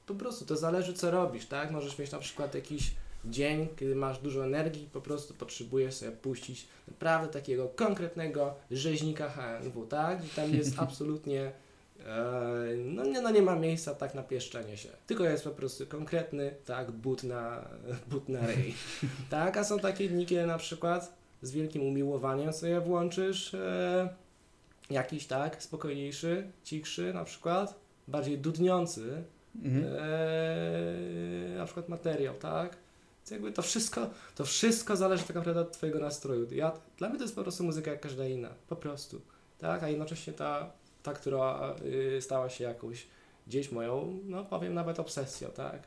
[0.07, 1.70] po prostu to zależy co robisz, tak?
[1.70, 2.91] Możesz mieć na przykład jakiś
[3.25, 9.87] dzień, kiedy masz dużo energii, po prostu potrzebujesz sobie puścić naprawdę takiego konkretnego rzeźnika HNW,
[9.87, 10.25] tak?
[10.27, 11.53] I tam jest absolutnie
[12.84, 14.88] no, nie, no nie ma miejsca tak na pieszczenie się.
[15.07, 17.68] Tylko jest po prostu konkretny, tak, but na,
[18.11, 18.74] but na ryj.
[19.30, 24.14] tak, a są takie dni, kiedy na przykład z wielkim umiłowaniem sobie włączysz e,
[24.90, 27.74] jakiś, tak, spokojniejszy, cichszy na przykład,
[28.09, 29.24] bardziej dudniący
[29.62, 29.84] Mhm.
[29.99, 32.76] e, na przykład materiał, tak?
[33.18, 36.55] Więc jakby to wszystko, to wszystko zależy tak naprawdę od Twojego nastroju.
[36.55, 39.20] Ja, dla mnie to jest po prostu muzyka jak każda inna, po prostu,
[39.59, 39.82] tak?
[39.82, 40.72] A jednocześnie ta,
[41.05, 41.75] ta która
[42.17, 43.07] y, stała się jakąś
[43.47, 45.83] gdzieś moją, no powiem nawet obsesją, tak?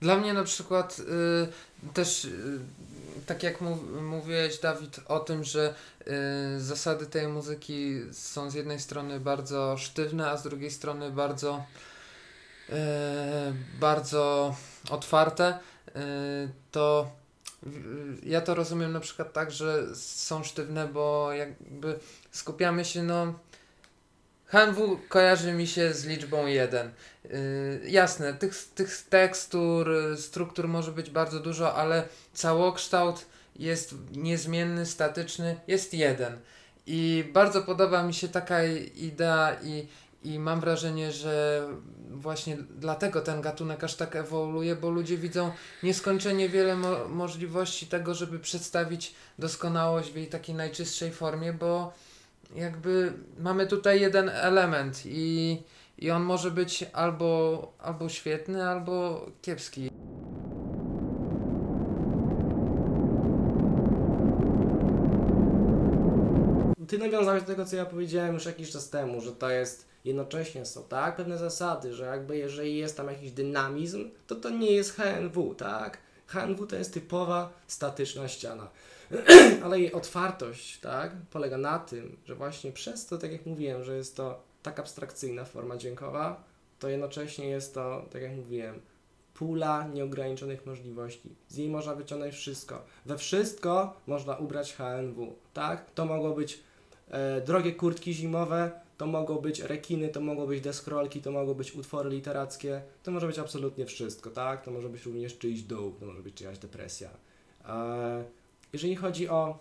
[0.00, 2.58] Dla mnie na przykład y, też, y,
[3.26, 5.74] tak jak mów, mówiłeś Dawid o tym, że
[6.56, 11.64] y, zasady tej muzyki są z jednej strony bardzo sztywne, a z drugiej strony bardzo
[12.70, 12.74] y,
[13.80, 14.54] bardzo
[14.90, 15.92] otwarte, y,
[16.70, 17.10] to
[18.22, 21.98] ja to rozumiem na przykład tak, że są sztywne, bo jakby
[22.30, 23.34] skupiamy się no
[24.52, 26.90] HMW kojarzy mi się z liczbą 1.
[27.24, 33.26] Yy, jasne, tych, tych tekstur, struktur może być bardzo dużo, ale całokształt
[33.56, 36.38] jest niezmienny, statyczny, jest jeden.
[36.86, 38.64] I bardzo podoba mi się taka
[38.96, 39.88] idea i,
[40.24, 41.66] I mam wrażenie, że
[42.10, 48.14] właśnie dlatego ten gatunek aż tak ewoluuje, bo ludzie widzą nieskończenie wiele mo możliwości tego,
[48.14, 51.92] żeby przedstawić doskonałość w jej takiej najczystszej formie, bo
[52.54, 55.62] jakby mamy tutaj jeden element i,
[55.98, 59.90] i on może być albo, albo świetny, albo kiepski.
[66.88, 70.66] Ty nawiązałeś do tego, co ja powiedziałem już jakiś czas temu, że to jest jednocześnie
[70.66, 74.96] są, tak, pewne zasady, że jakby jeżeli jest tam jakiś dynamizm, to to nie jest
[74.96, 75.98] HNW, tak?
[76.26, 78.68] HNW to jest typowa statyczna ściana.
[79.64, 83.96] Ale jej otwartość, tak, polega na tym, że właśnie przez to, tak jak mówiłem, że
[83.96, 86.44] jest to tak abstrakcyjna forma dźwiękowa,
[86.78, 88.80] to jednocześnie jest to, tak jak mówiłem,
[89.34, 91.34] pula nieograniczonych możliwości.
[91.48, 92.84] Z niej można wyciągnąć wszystko.
[93.06, 95.90] We wszystko można ubrać HNW, tak?
[95.90, 96.60] To mogło być
[97.10, 101.74] e, drogie kurtki zimowe, to mogą być rekiny, to mogą być deskrolki, to mogą być
[101.74, 104.62] utwory literackie, to może być absolutnie wszystko, tak?
[104.62, 107.10] To może być również czyjś dół, to może być czyjaś depresja.
[107.68, 108.24] E,
[108.72, 109.58] jeżeli chodzi o,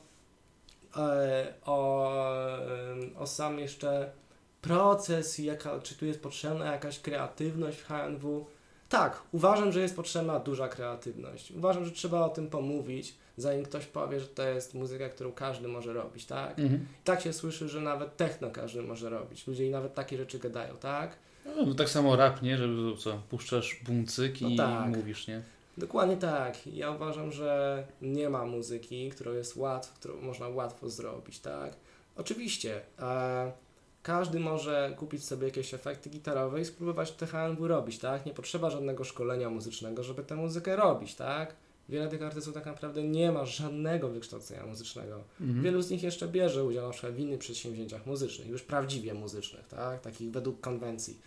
[0.97, 2.11] e, o,
[3.19, 4.11] o sam jeszcze
[4.61, 8.45] proces, i jaka, czy tu jest potrzebna jakaś kreatywność w HNW,
[8.89, 11.51] tak, uważam, że jest potrzebna duża kreatywność.
[11.51, 15.67] Uważam, że trzeba o tym pomówić, zanim ktoś powie, że to jest muzyka, którą każdy
[15.67, 16.59] może robić, tak?
[16.59, 16.85] Mhm.
[17.03, 19.47] Tak się słyszy, że nawet techno każdy może robić.
[19.47, 21.17] Ludzie i nawet takie rzeczy gadają, tak?
[21.45, 22.57] No, no tak samo rap, nie?
[22.57, 24.89] Że co, puszczasz bumcyk i No tak.
[24.97, 25.41] mówisz, nie?
[25.77, 26.67] Dokładnie tak.
[26.67, 31.75] Ja uważam, że nie ma muzyki, którą jest łatwo, którą można łatwo zrobić, tak?
[32.15, 33.51] Oczywiście, e,
[34.03, 38.25] każdy może kupić sobie jakieś efekty gitarowe i spróbować te HNW robić, tak?
[38.25, 41.55] Nie potrzeba żadnego szkolenia muzycznego, żeby tę muzykę robić, tak?
[41.89, 45.23] Wiele tych artystów tak naprawdę nie ma żadnego wykształcenia muzycznego.
[45.41, 45.63] Mhm.
[45.63, 49.67] Wielu z nich jeszcze bierze udział na przykład w innych przedsięwzięciach muzycznych, już prawdziwie muzycznych,
[49.67, 50.01] tak?
[50.01, 51.19] Takich według konwencji.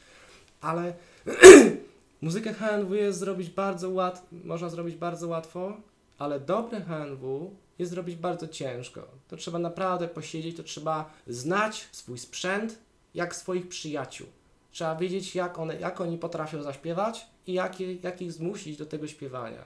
[0.61, 0.95] Ale
[2.25, 5.77] muzykę HNW jest zrobić bardzo łatwo, można zrobić bardzo łatwo,
[6.19, 9.09] ale dobre HNW jest zrobić bardzo ciężko.
[9.29, 12.79] To trzeba naprawdę posiedzieć, to trzeba znać swój sprzęt
[13.15, 14.27] jak swoich przyjaciół.
[14.73, 18.87] Trzeba wiedzieć, jak, one, jak oni potrafią zaśpiewać i jak, je, jak ich zmusić do
[18.87, 19.65] tego śpiewania.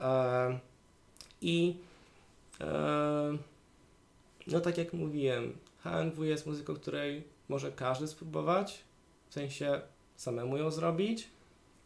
[0.00, 0.58] Ehm,
[1.42, 1.76] I
[2.60, 3.38] ehm,
[4.46, 8.78] no tak jak mówiłem, HNW jest muzyką, której może każdy spróbować,
[9.30, 9.80] w sensie
[10.16, 11.28] samemu ją zrobić,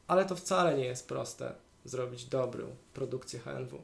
[0.09, 1.53] ale to wcale nie jest proste
[1.84, 3.82] zrobić dobrą produkcję HNW.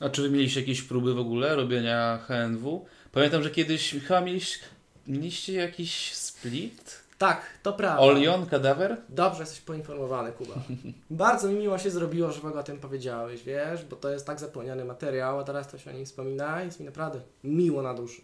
[0.00, 2.86] A czy wy mieliście jakieś próby w ogóle robienia HNW?
[3.12, 4.64] Pamiętam, że kiedyś chyba mieliście,
[5.06, 7.08] mieliście jakiś split?
[7.18, 8.02] Tak, to prawda.
[8.02, 8.96] Olion, Kadawer?
[9.08, 10.54] Dobrze jesteś poinformowany, Kuba.
[11.10, 14.26] Bardzo mi miło się zrobiło, że w ogóle o tym powiedziałeś, wiesz, bo to jest
[14.26, 17.94] tak zapomniany materiał, a teraz ktoś o nim wspomina i jest mi naprawdę miło na
[17.94, 18.22] duszy.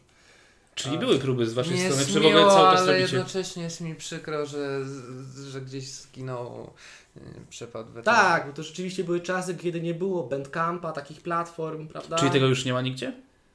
[0.74, 3.16] Czyli były próby z waszej strony, jest czy w ogóle miło, cały czas ale robicie?
[3.16, 4.80] jednocześnie jest mi przykro, że,
[5.50, 6.70] że gdzieś zginął
[7.16, 7.20] y,
[7.50, 12.16] przepadł we Tak, bo to rzeczywiście były czasy, kiedy nie było Bandcampa, takich platform, prawda?
[12.16, 13.12] Czyli tego już nie ma nigdzie?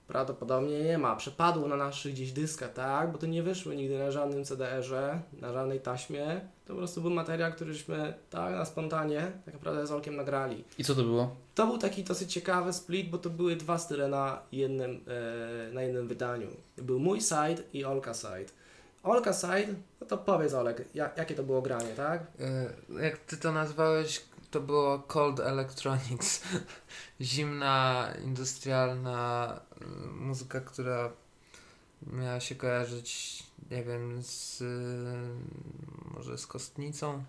[0.09, 1.15] Prawdopodobnie nie ma.
[1.15, 3.11] Przepadło na naszych gdzieś dyskach, tak?
[3.11, 6.41] Bo to nie wyszło nigdy na żadnym CDR-ze, na żadnej taśmie.
[6.65, 10.63] To po prostu był materiał, któryśmy tak na spontanie, tak naprawdę z Olkiem nagrali.
[10.77, 11.35] I co to było?
[11.55, 15.05] To był taki dosyć ciekawy split, bo to były dwa style na jednym,
[15.69, 16.47] e, na jednym wydaniu.
[16.77, 18.45] Był mój side i Olka side.
[19.03, 22.21] Olka side, no to powiedz Olek, jak, jakie to było granie, tak?
[22.99, 24.21] Y, Jak ty to nazwałeś,
[24.51, 26.41] to było Cold Electronics.
[27.21, 31.11] Zimna, industrialna y, muzyka, która
[32.13, 34.65] miała się kojarzyć, nie wiem, z y,
[36.13, 37.23] może z kostnicą.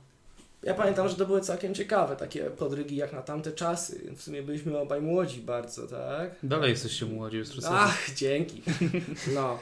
[0.62, 4.12] Ja pamiętam, że to były całkiem ciekawe takie podrygi jak na tamte czasy.
[4.16, 6.30] W sumie byliśmy obaj młodzi bardzo, tak?
[6.42, 7.76] Dalej jesteście młodzi, przesady.
[7.78, 8.62] Ach, dzięki.
[9.34, 9.58] No.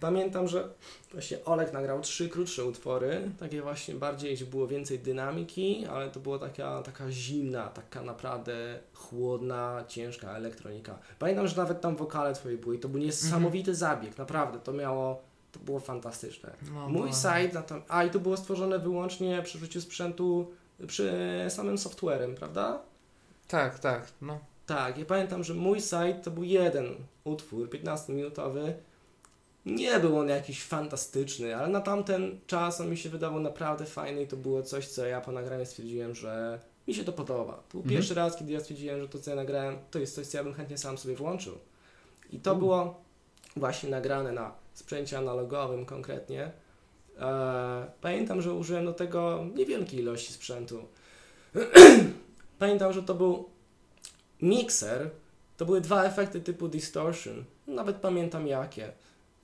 [0.00, 0.68] Pamiętam, że
[1.12, 6.20] właśnie Olek nagrał trzy krótsze utwory, takie właśnie bardziej, gdzie było więcej dynamiki, ale to
[6.20, 10.98] była taka, taka zimna, taka naprawdę chłodna, ciężka elektronika.
[11.18, 15.22] Pamiętam, że nawet tam wokale twoje były i to był niesamowity zabieg, naprawdę, to miało,
[15.52, 16.52] to było fantastyczne.
[16.74, 20.50] No, Mój site, a i to było stworzone wyłącznie przy użyciu sprzętu,
[20.86, 21.12] przy
[21.48, 22.82] samym softwarem, prawda?
[23.48, 24.38] Tak, tak, no.
[24.66, 28.72] Tak, ja pamiętam, że mój site to był jeden utwór, 15-minutowy.
[29.66, 34.22] Nie był on jakiś fantastyczny, ale na tamten czas on mi się wydawał naprawdę fajny
[34.22, 37.52] i to było coś, co ja po nagraniu stwierdziłem, że mi się to podoba.
[37.52, 37.96] To był Mhm.
[37.96, 40.44] pierwszy raz, kiedy ja stwierdziłem, że to, co ja nagrałem, to jest coś, co ja
[40.44, 41.58] bym chętnie sam sobie włączył.
[42.30, 42.56] I to U.
[42.56, 43.02] było
[43.56, 46.50] właśnie nagrane na sprzęcie analogowym konkretnie.
[47.20, 50.84] E, pamiętam, że użyłem do tego niewielkiej ilości sprzętu.
[52.58, 53.48] pamiętam, że to był
[54.42, 55.10] mikser,
[55.56, 57.44] to były dwa efekty typu distortion.
[57.66, 58.92] Nawet pamiętam jakie.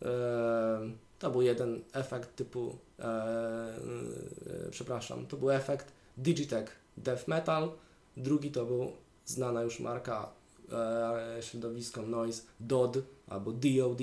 [0.03, 7.71] Ehm, to był jeden efekt typu e, e, przepraszam, to był efekt Digitech Death Metal,
[8.17, 8.93] drugi to był
[9.27, 10.31] znana już marka
[10.73, 12.97] e, środowisko Noise DOD
[13.29, 14.01] albo DOD,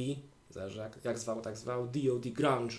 [0.49, 2.75] zależy jak, jak zwał, tak zwał, DOD Grunge.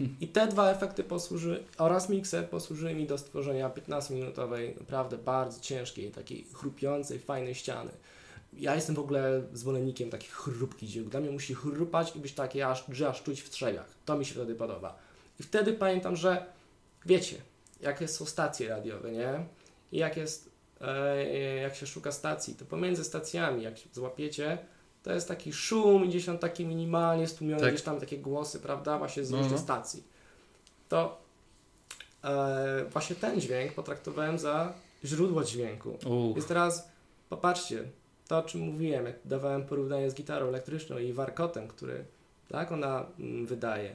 [0.20, 6.10] I te dwa efekty posłużyły, oraz mikser posłużyły mi do stworzenia 15-minutowej, naprawdę bardzo ciężkiej,
[6.10, 7.90] takiej chrupiącej, fajnej ściany.
[8.58, 11.10] Ja jestem w ogóle zwolennikiem takich chrupkich dźwięków.
[11.10, 13.86] Dla mnie musi chrupać i być takie, aż, że aż czuć w strzegach.
[14.04, 14.96] To mi się wtedy podoba.
[15.40, 16.46] I wtedy pamiętam, że
[17.06, 17.36] wiecie,
[17.80, 19.46] jakie są stacje radiowe, nie?
[19.92, 20.50] I jak jest,
[20.80, 24.58] e, jak się szuka stacji, to pomiędzy stacjami, jak się złapiecie,
[25.02, 27.70] to jest taki szum i gdzieś tam takie minimalnie stłumione, Tak.
[27.72, 29.58] gdzieś tam takie głosy, prawda, właśnie z różnych no.
[29.58, 30.02] stacji.
[30.88, 31.18] To
[32.24, 34.72] e, właśnie ten dźwięk potraktowałem za
[35.04, 35.98] źródło dźwięku.
[36.06, 36.88] U, Więc teraz
[37.28, 37.84] popatrzcie,
[38.28, 42.04] to o czym mówiłem, jak dawałem porównanie z gitarą elektryczną i warkotem, który
[42.48, 43.94] tak ona mm, wydaje.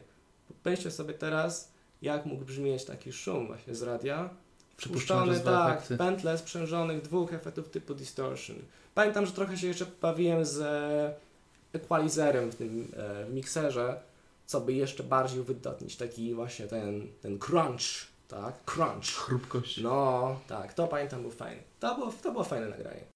[0.63, 1.71] Pomyślcie sobie teraz,
[2.01, 4.29] jak mógł brzmieć taki szum właśnie z radia.
[4.77, 5.97] Przypuszczony tak, efekty.
[5.97, 8.57] pętle sprzężonych dwóch efektów typu distortion.
[8.95, 10.59] Pamiętam, że trochę się jeszcze bawiłem z
[11.73, 14.01] equalizerem w tym e, w mikserze,
[14.45, 18.65] co by jeszcze bardziej uwydatnić taki właśnie ten, ten crunch, tak?
[18.65, 19.05] Crunch.
[19.05, 19.81] chrupkość.
[19.81, 21.63] No, tak, to pamiętam był fajny.
[21.79, 23.10] To było, to było fajne nagranie.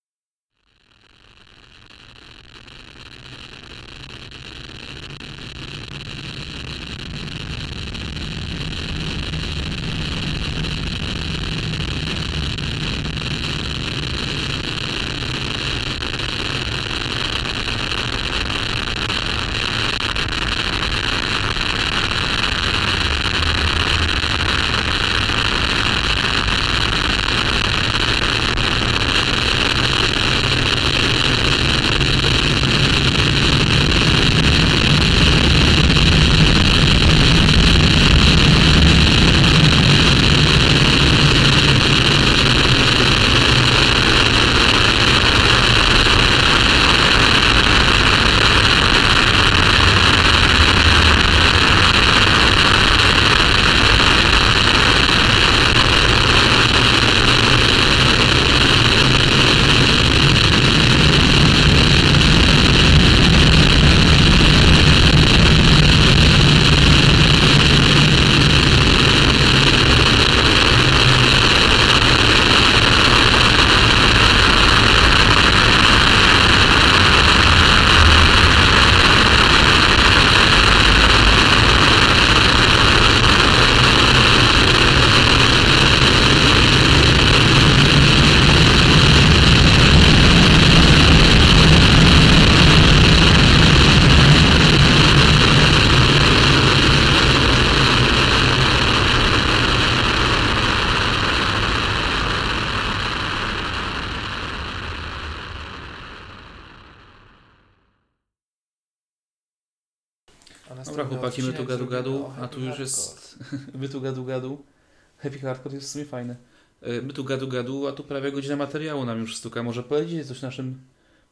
[115.56, 116.36] Hardcore jest w sumie fajne.
[116.82, 119.64] E, My tu gadu gadu, a tu prawie godzina materiału nam już stuka.
[119.64, 120.82] Może polecicie coś naszym,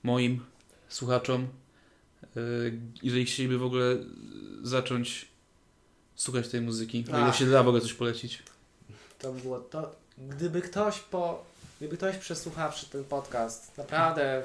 [0.04, 0.46] moim
[0.90, 1.48] słuchaczom,
[2.24, 2.40] e,
[3.04, 3.96] jeżeli chcieliby w ogóle
[4.64, 5.28] zacząć
[6.16, 7.06] słuchać tej muzyki.
[7.14, 8.44] O ile się da w ogóle coś polecić.
[9.20, 9.96] To było to.
[10.18, 11.46] Gdyby ktoś po.
[11.80, 14.44] Gdyby ktoś przesłuchawszy ten podcast, naprawdę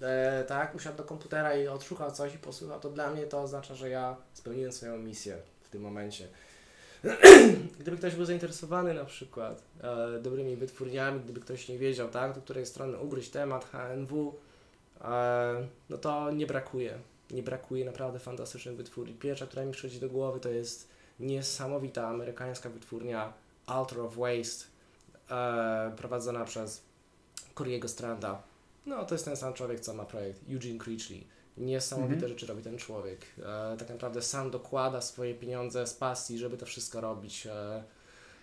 [0.00, 3.74] e, tak, usiadł do komputera i odszukał coś i posłuchał, to dla mnie to oznacza,
[3.74, 6.28] że ja spełniłem swoją misję w tym momencie.
[7.80, 12.40] Gdyby ktoś był zainteresowany na przykład e, dobrymi wytwórniami, gdyby ktoś nie wiedział, tak, do
[12.40, 14.34] której strony ugryźć temat HNW,
[15.00, 16.98] e, no to nie brakuje.
[17.30, 19.14] Nie brakuje naprawdę fantastycznych wytwórni.
[19.14, 20.88] Pierwsza, która mi przychodzi do głowy, to jest
[21.20, 23.32] niesamowita amerykańska wytwórnia
[23.66, 24.64] Altar of Waste,
[25.30, 26.82] e, prowadzona przez
[27.54, 28.42] Corey'ego Stranda.
[28.86, 31.26] No, to jest ten sam człowiek, co ma projekt Eugene Creechley.
[31.56, 32.32] Niesamowite Mhm.
[32.32, 33.20] rzeczy robi ten człowiek.
[33.38, 37.46] E, tak naprawdę sam dokłada swoje pieniądze z pasji, żeby to wszystko robić.
[37.46, 37.84] E,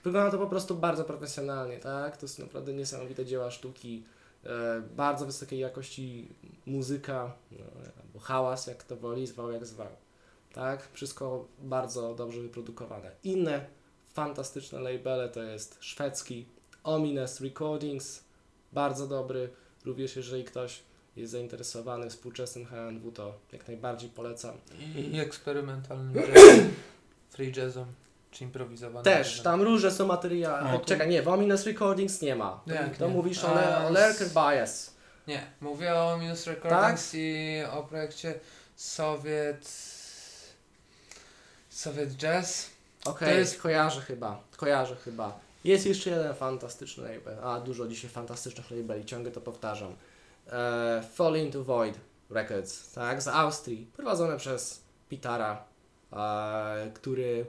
[0.03, 2.18] wygląda to po prostu bardzo profesjonalnie, tak?
[2.18, 4.03] To jest naprawdę niesamowite dzieła sztuki.
[4.45, 6.28] E, bardzo wysokiej jakości
[6.66, 7.66] muzyka, no,
[8.03, 9.88] albo hałas, jak to woli, zwał jak zwał.
[10.53, 10.88] Tak?
[10.93, 13.12] Wszystko bardzo dobrze wyprodukowane.
[13.24, 13.66] Inne
[14.14, 16.45] fantastyczne labele to jest szwedzki
[16.84, 18.24] Ominous Recordings,
[18.74, 19.49] bardzo dobry.
[19.86, 20.84] Również jeżeli ktoś
[21.16, 24.55] jest zainteresowany współczesnym HNW, to jak najbardziej polecam.
[25.14, 26.74] I eksperymentalnym jazzem,
[27.30, 27.86] free jazzem,
[28.32, 29.43] czy improwizowanym Też, jazzem.
[29.43, 30.70] tam różne są materiały.
[30.70, 32.62] O, to- Czekaj, nie, w Ominous Recordings nie ma.
[32.68, 33.14] To, Jak to nie?
[33.14, 34.93] mówisz o, A, le- o Lurker Bias.
[35.28, 38.39] Nie, mówię o Minus Recordings i o projekcie
[38.76, 39.72] Soviet...
[41.70, 42.70] Soviet Jazz.
[43.05, 45.39] Okej, To jest- kojarzę chyba, kojarzę chyba.
[45.64, 49.95] Jest jeszcze jeden fantastyczny label, a dużo dzisiaj fantastycznych labeli, ciągle to powtarzam.
[50.51, 51.99] E, Fall Into Void
[52.29, 55.63] Records, tak, z Austrii, prowadzone przez Pitara,
[56.13, 57.45] e, który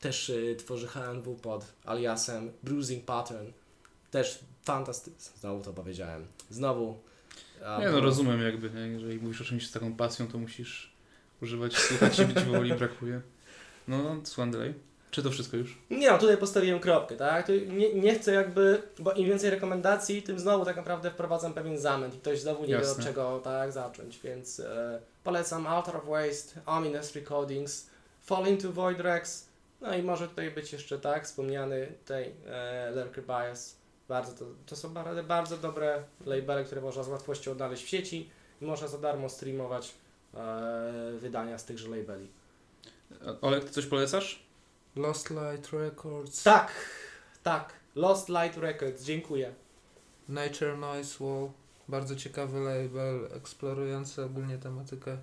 [0.00, 3.46] też e, tworzy HNW pod aliasem Bruising Pattern.
[4.10, 6.98] Też fantastyczny, znowu to powiedziałem, znowu.
[7.62, 8.80] e, Nie no, rozumiem jakby, nie?
[8.80, 10.92] jeżeli mówisz o czymś z taką pasją, to musisz
[11.42, 13.20] używać, słuchać i być woli brakuje.
[13.88, 14.74] No, słucham dalej.
[15.10, 15.78] Czy to wszystko już?
[15.90, 17.48] Nie no, tutaj postawiłem kropkę, tak?
[17.68, 22.14] Nie, nie chcę jakby, bo im więcej rekomendacji, tym znowu tak naprawdę wprowadzam pewien zamęt
[22.14, 22.92] i ktoś znowu nie wie Jasne.
[22.92, 27.90] od czego tak zacząć, więc e, polecam Altar of Waste, Ominous Recordings,
[28.22, 29.48] Fall Into Void Rex,
[29.80, 33.76] no i może tutaj być jeszcze tak, wspomniany tutaj e, Lurker Bias.
[34.08, 38.30] Bardzo to, to są bardzo, bardzo dobre labele, które można z łatwością odnaleźć w sieci
[38.60, 39.94] i można za darmo streamować
[40.34, 42.28] e, wydania z tychże labeli.
[43.40, 44.45] Olek, ty coś polecasz?
[44.96, 46.72] Lost Light Records, Tak,
[47.42, 49.54] tak, Lost Light Records, dziękuję.
[50.28, 51.50] Nature Noise Wall,
[51.88, 55.18] bardzo ciekawy label eksplorujący ogólnie tematykę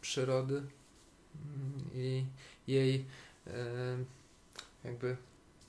[0.00, 2.26] przyrody mm, i
[2.66, 3.04] jej
[3.46, 3.52] e,
[4.84, 5.16] jakby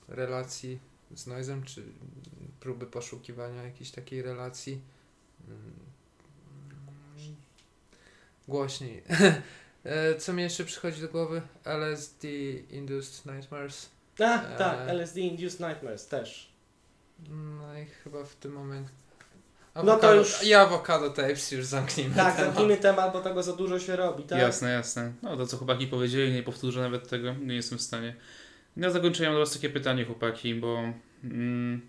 [0.08, 0.78] relacji
[1.14, 1.84] z noizem, czy
[2.60, 4.80] próby poszukiwania jakiejś takiej relacji.
[5.48, 5.72] Mm,
[8.48, 9.02] Głośniej.
[9.84, 11.42] E, Co mi jeszcze przychodzi do głowy?
[11.64, 12.28] LSD
[12.70, 13.90] Induced Nightmares.
[14.16, 14.58] Tak, Eee.
[14.58, 16.52] tak, LSD Induced Nightmares też.
[17.28, 18.90] No i chyba w tym momencie.
[19.84, 22.14] No to już- I Avocado Tapes już zamknijmy.
[22.14, 22.46] Tak, temat.
[22.46, 24.38] zamknijmy temat, bo tego za dużo się robi, tak?
[24.38, 25.12] Jasne, jasne.
[25.22, 28.16] No to co chłopaki powiedzieli, nie powtórzę nawet tego, nie jestem w stanie.
[28.76, 30.78] Na zakończenie mam do was takie pytanie chłopaki, bo
[31.24, 31.80] mm,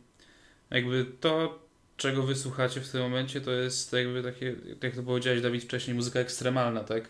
[0.72, 1.60] jakby to,
[1.98, 5.96] czego wysłuchacie w tym momencie, to jest jakby takie, tak jak to powiedziałeś Dawid wcześniej,
[5.96, 7.04] muzyka ekstremalna, tak?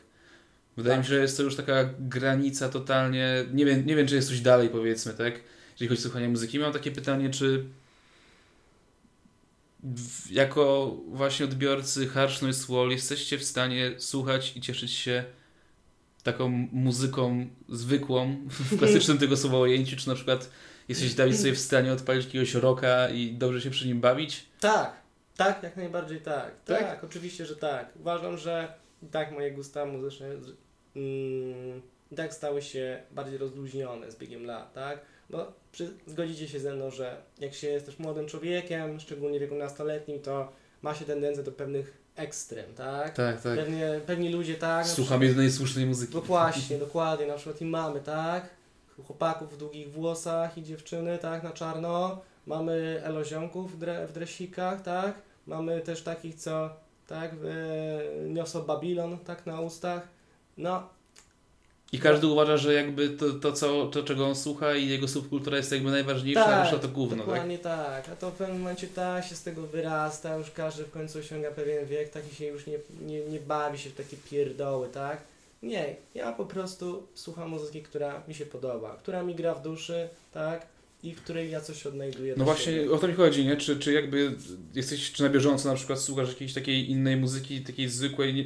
[0.77, 0.99] Wydaje Tak.
[0.99, 4.27] mi się, że jest to już taka granica totalnie, nie wiem, nie wiem czy jest
[4.27, 5.33] coś dalej powiedzmy, tak?
[5.71, 6.59] Jeżeli chodzi o słuchanie muzyki.
[6.59, 7.65] Mam takie pytanie, czy
[10.31, 15.23] jako właśnie odbiorcy Harsh Noise Wall jesteście w stanie słuchać i cieszyć się
[16.23, 20.49] taką muzyką zwykłą, w klasycznym tego słowa ujęciu, czy na przykład
[20.89, 24.45] jesteś Dawid sobie w stanie odpalić jakiegoś rocka i dobrze się przy nim bawić?
[24.59, 24.93] Tak,
[25.37, 26.51] tak, jak najbardziej tak.
[26.65, 26.79] Tak?
[26.79, 27.89] Tak, oczywiście, że tak.
[27.99, 30.27] Uważam, że i tak moje gusta muzyczne
[30.95, 31.81] mm,
[32.11, 34.99] i tak stały się bardziej rozluźnione z biegiem lat, tak?
[35.29, 39.41] Bo przy, zgodzicie się ze mną, że jak się jest też młodym człowiekiem, szczególnie w
[39.41, 43.15] wieku nastoletnim, to ma się tendencję do pewnych ekstrem, tak?
[43.15, 43.57] Tak, tak.
[43.57, 44.87] Pewnie, pewni ludzie, tak?
[44.87, 46.15] Słucham jedynej słusznej muzyki.
[46.15, 47.27] No właśnie, dokładnie.
[47.27, 48.49] Na przykład i mamy, tak?
[49.07, 51.43] Chłopaków w długich włosach i dziewczyny, tak?
[51.43, 52.21] Na czarno.
[52.45, 55.15] Mamy eloziomków w, dre, w dresikach, tak?
[55.47, 56.69] Mamy też takich, co
[57.07, 57.31] tak?
[57.33, 59.45] E, niosą Babilon, tak?
[59.45, 60.07] Na ustach.
[60.57, 60.89] No,
[61.91, 65.57] I każdy uważa, że jakby to, to, co, to czego on słucha i jego subkultura
[65.57, 67.25] jest jakby najważniejsza, a Tak, reszta to gówno, tak?
[67.25, 68.09] dokładnie tak.
[68.09, 71.51] A to w pewnym momencie tak się z tego wyrasta, już każdy w końcu osiąga
[71.51, 75.21] pewien wiek, taki się już nie, nie, nie bawi się w takie pierdoły, tak?
[75.63, 80.09] Nie, ja po prostu słucham muzyki, która mi się podoba, która mi gra w duszy,
[80.33, 80.67] tak?
[81.03, 82.33] I w której ja coś odnajduję.
[82.37, 82.91] No właśnie siebie.
[82.91, 83.57] o to mi chodzi, nie?
[83.57, 84.35] Czy, czy jakby
[84.73, 88.45] jesteś czy na bieżąco na przykład słuchasz jakiejś takiej innej muzyki, takiej zwykłej, nie,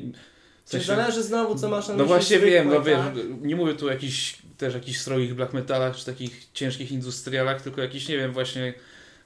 [0.68, 2.98] w Czy sensie- zależy znowu, co masz na No myśli właśnie zwykłej, wiem, no wiesz,
[2.98, 3.14] tak?
[3.42, 7.82] nie mówię tu o jakichś też jakichś strogich black metalach, czy takich ciężkich industrialach, tylko
[7.82, 8.74] jakiś, nie wiem, właśnie,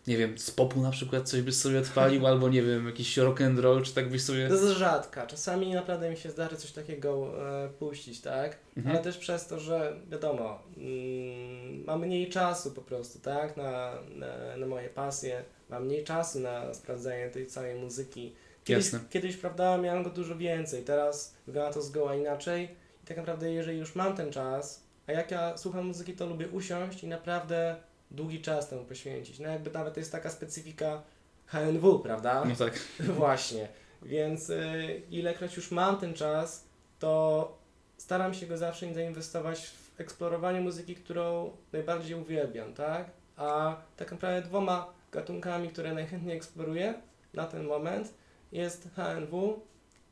[0.07, 3.41] nie wiem, z popu na przykład coś byś sobie odpalił, albo nie wiem, jakiś rock
[3.41, 4.47] and roll, czy tak byś sobie...
[4.47, 5.27] To jest rzadka.
[5.27, 7.31] Czasami naprawdę mi się zdarzy coś takiego
[7.65, 8.57] e, puścić, tak?
[8.77, 8.95] Mhm.
[8.95, 13.57] Ale też przez to, że wiadomo, mm, mam mniej czasu po prostu, tak?
[13.57, 18.33] Na, na, na moje pasje, mam mniej czasu na sprawdzanie tej całej muzyki.
[18.63, 18.99] Kiedyś, Jasne.
[19.09, 22.75] kiedyś, prawda, miałem go dużo więcej, teraz wygląda to zgoła inaczej.
[23.03, 26.47] I tak naprawdę, jeżeli już mam ten czas, a jak ja słucham muzyki, to lubię
[26.47, 27.75] usiąść i naprawdę
[28.11, 29.39] długi czas temu poświęcić.
[29.39, 31.01] No jakby nawet to jest taka specyfika
[31.45, 32.45] HNW, prawda?
[32.45, 32.79] No tak.
[33.19, 33.67] Właśnie.
[34.01, 36.63] Więc y, ilekroć już mam ten czas,
[36.99, 37.57] to
[37.97, 43.11] staram się go zawsze zainwestować w eksplorowanie muzyki, którą najbardziej uwielbiam, tak?
[43.37, 46.93] A tak naprawdę dwoma gatunkami, które najchętniej eksploruję
[47.33, 48.13] na ten moment
[48.51, 49.59] jest HNW,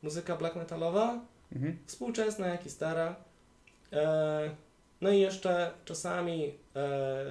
[0.02, 1.20] muzyka black metalowa,
[1.52, 1.78] Mhm.
[1.86, 3.16] współczesna, jak i stara.
[3.92, 4.50] E,
[5.00, 7.24] no i jeszcze czasami e,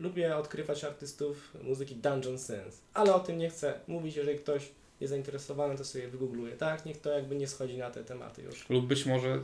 [0.00, 4.68] lubię odkrywać artystów muzyki Dungeon Synth, ale o tym nie chcę mówić, jeżeli ktoś
[5.00, 6.86] jest zainteresowany, to sobie wygoogluje, tak?
[6.86, 8.70] Niech to jakby nie schodzi na te tematy już.
[8.70, 9.40] Lub być może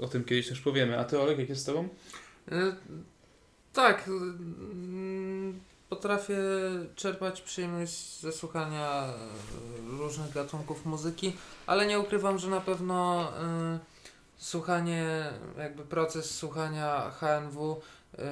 [0.00, 0.98] o tym kiedyś też powiemy.
[0.98, 1.88] A ty Olek, jak jest z tobą?
[2.52, 2.76] E,
[3.72, 4.10] Tak,
[5.96, 6.36] potrafię
[6.96, 11.36] czerpać przyjemność ze słuchania e, różnych gatunków muzyki,
[11.66, 13.78] ale nie ukrywam, że na pewno e,
[14.38, 17.80] słuchanie, jakby proces słuchania HNW
[18.18, 18.24] Yy,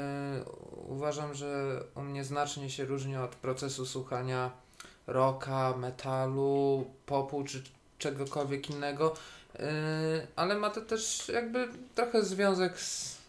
[0.88, 4.50] uważam, że u mnie znacznie się różni od procesu słuchania
[5.06, 7.62] rocka, metalu, popu czy
[7.98, 9.14] czegokolwiek innego,
[9.58, 9.64] yy,
[10.36, 13.19] ale ma to też jakby trochę związek z,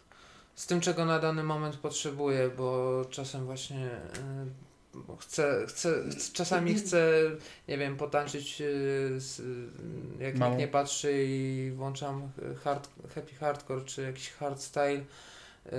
[0.54, 3.90] z tym, czego na dany moment potrzebuję, bo czasem właśnie
[4.94, 5.94] yy, chcę, chcę,
[6.32, 7.12] czasami chcę,
[7.68, 8.66] nie wiem, potańczyć, yy,
[9.20, 9.42] z,
[10.18, 10.50] jak Mało.
[10.50, 12.30] nikt nie patrzy i włączam
[12.64, 14.92] hard, happy hardcore czy jakiś hardstyle.
[14.92, 15.72] Yy,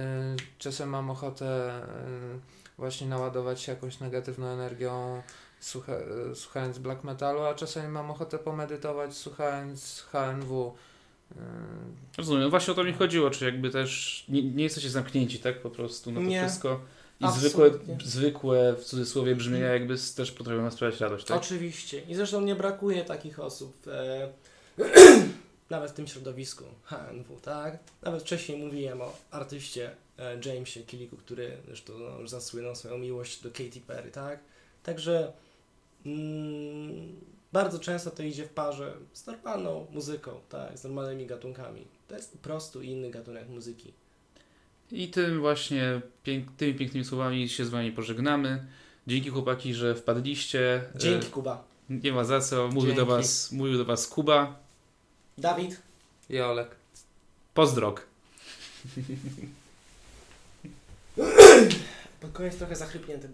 [0.57, 1.81] Czasem mam ochotę
[2.77, 5.21] właśnie naładować się jakąś negatywną energią,
[5.59, 5.93] słucha,
[6.35, 10.73] słuchając black metalu, a czasami mam ochotę pomedytować, słuchając HNW.
[12.17, 15.69] Rozumiem, właśnie o to mi chodziło, czy jakby też nie, nie jesteście zamknięci, tak, po
[15.69, 16.41] prostu na to Nie.
[16.41, 16.81] wszystko.
[17.19, 17.71] I zwykłe,
[18.03, 21.37] zwykłe, w cudzysłowie, brzmienia jakby s- też potrafią sprawiać radość, tak?
[21.37, 22.01] Oczywiście.
[22.09, 23.87] I zresztą nie brakuje takich osób.
[23.87, 24.29] E,
[25.69, 27.79] nawet w tym środowisku HNW, tak?
[28.01, 33.49] Nawet wcześniej mówiłem o artyście e, Jamesie Killiku, który zresztą no, zasłynął swoją miłość do
[33.49, 34.39] Katy Perry, tak?
[34.83, 35.33] Także
[36.05, 37.15] mm,
[37.53, 40.77] bardzo często to idzie w parze z normalną muzyką, tak?
[40.77, 41.87] Z normalnymi gatunkami.
[42.07, 43.93] To jest po prostu inny gatunek muzyki.
[44.91, 48.65] I tym właśnie, pięk, tymi pięknymi słowami się z wami pożegnamy.
[49.07, 50.83] Dzięki chłopaki, że wpadliście.
[50.95, 51.63] Dzięki, E, Kuba.
[51.89, 52.67] Nie ma za co.
[52.67, 54.59] Mówił do was, mówił do was Kuba.
[55.37, 55.81] Dawid.
[56.29, 56.75] I Olek.
[57.53, 58.05] Pozdrok.
[62.21, 63.29] Pod koniec trochę zachrypnięty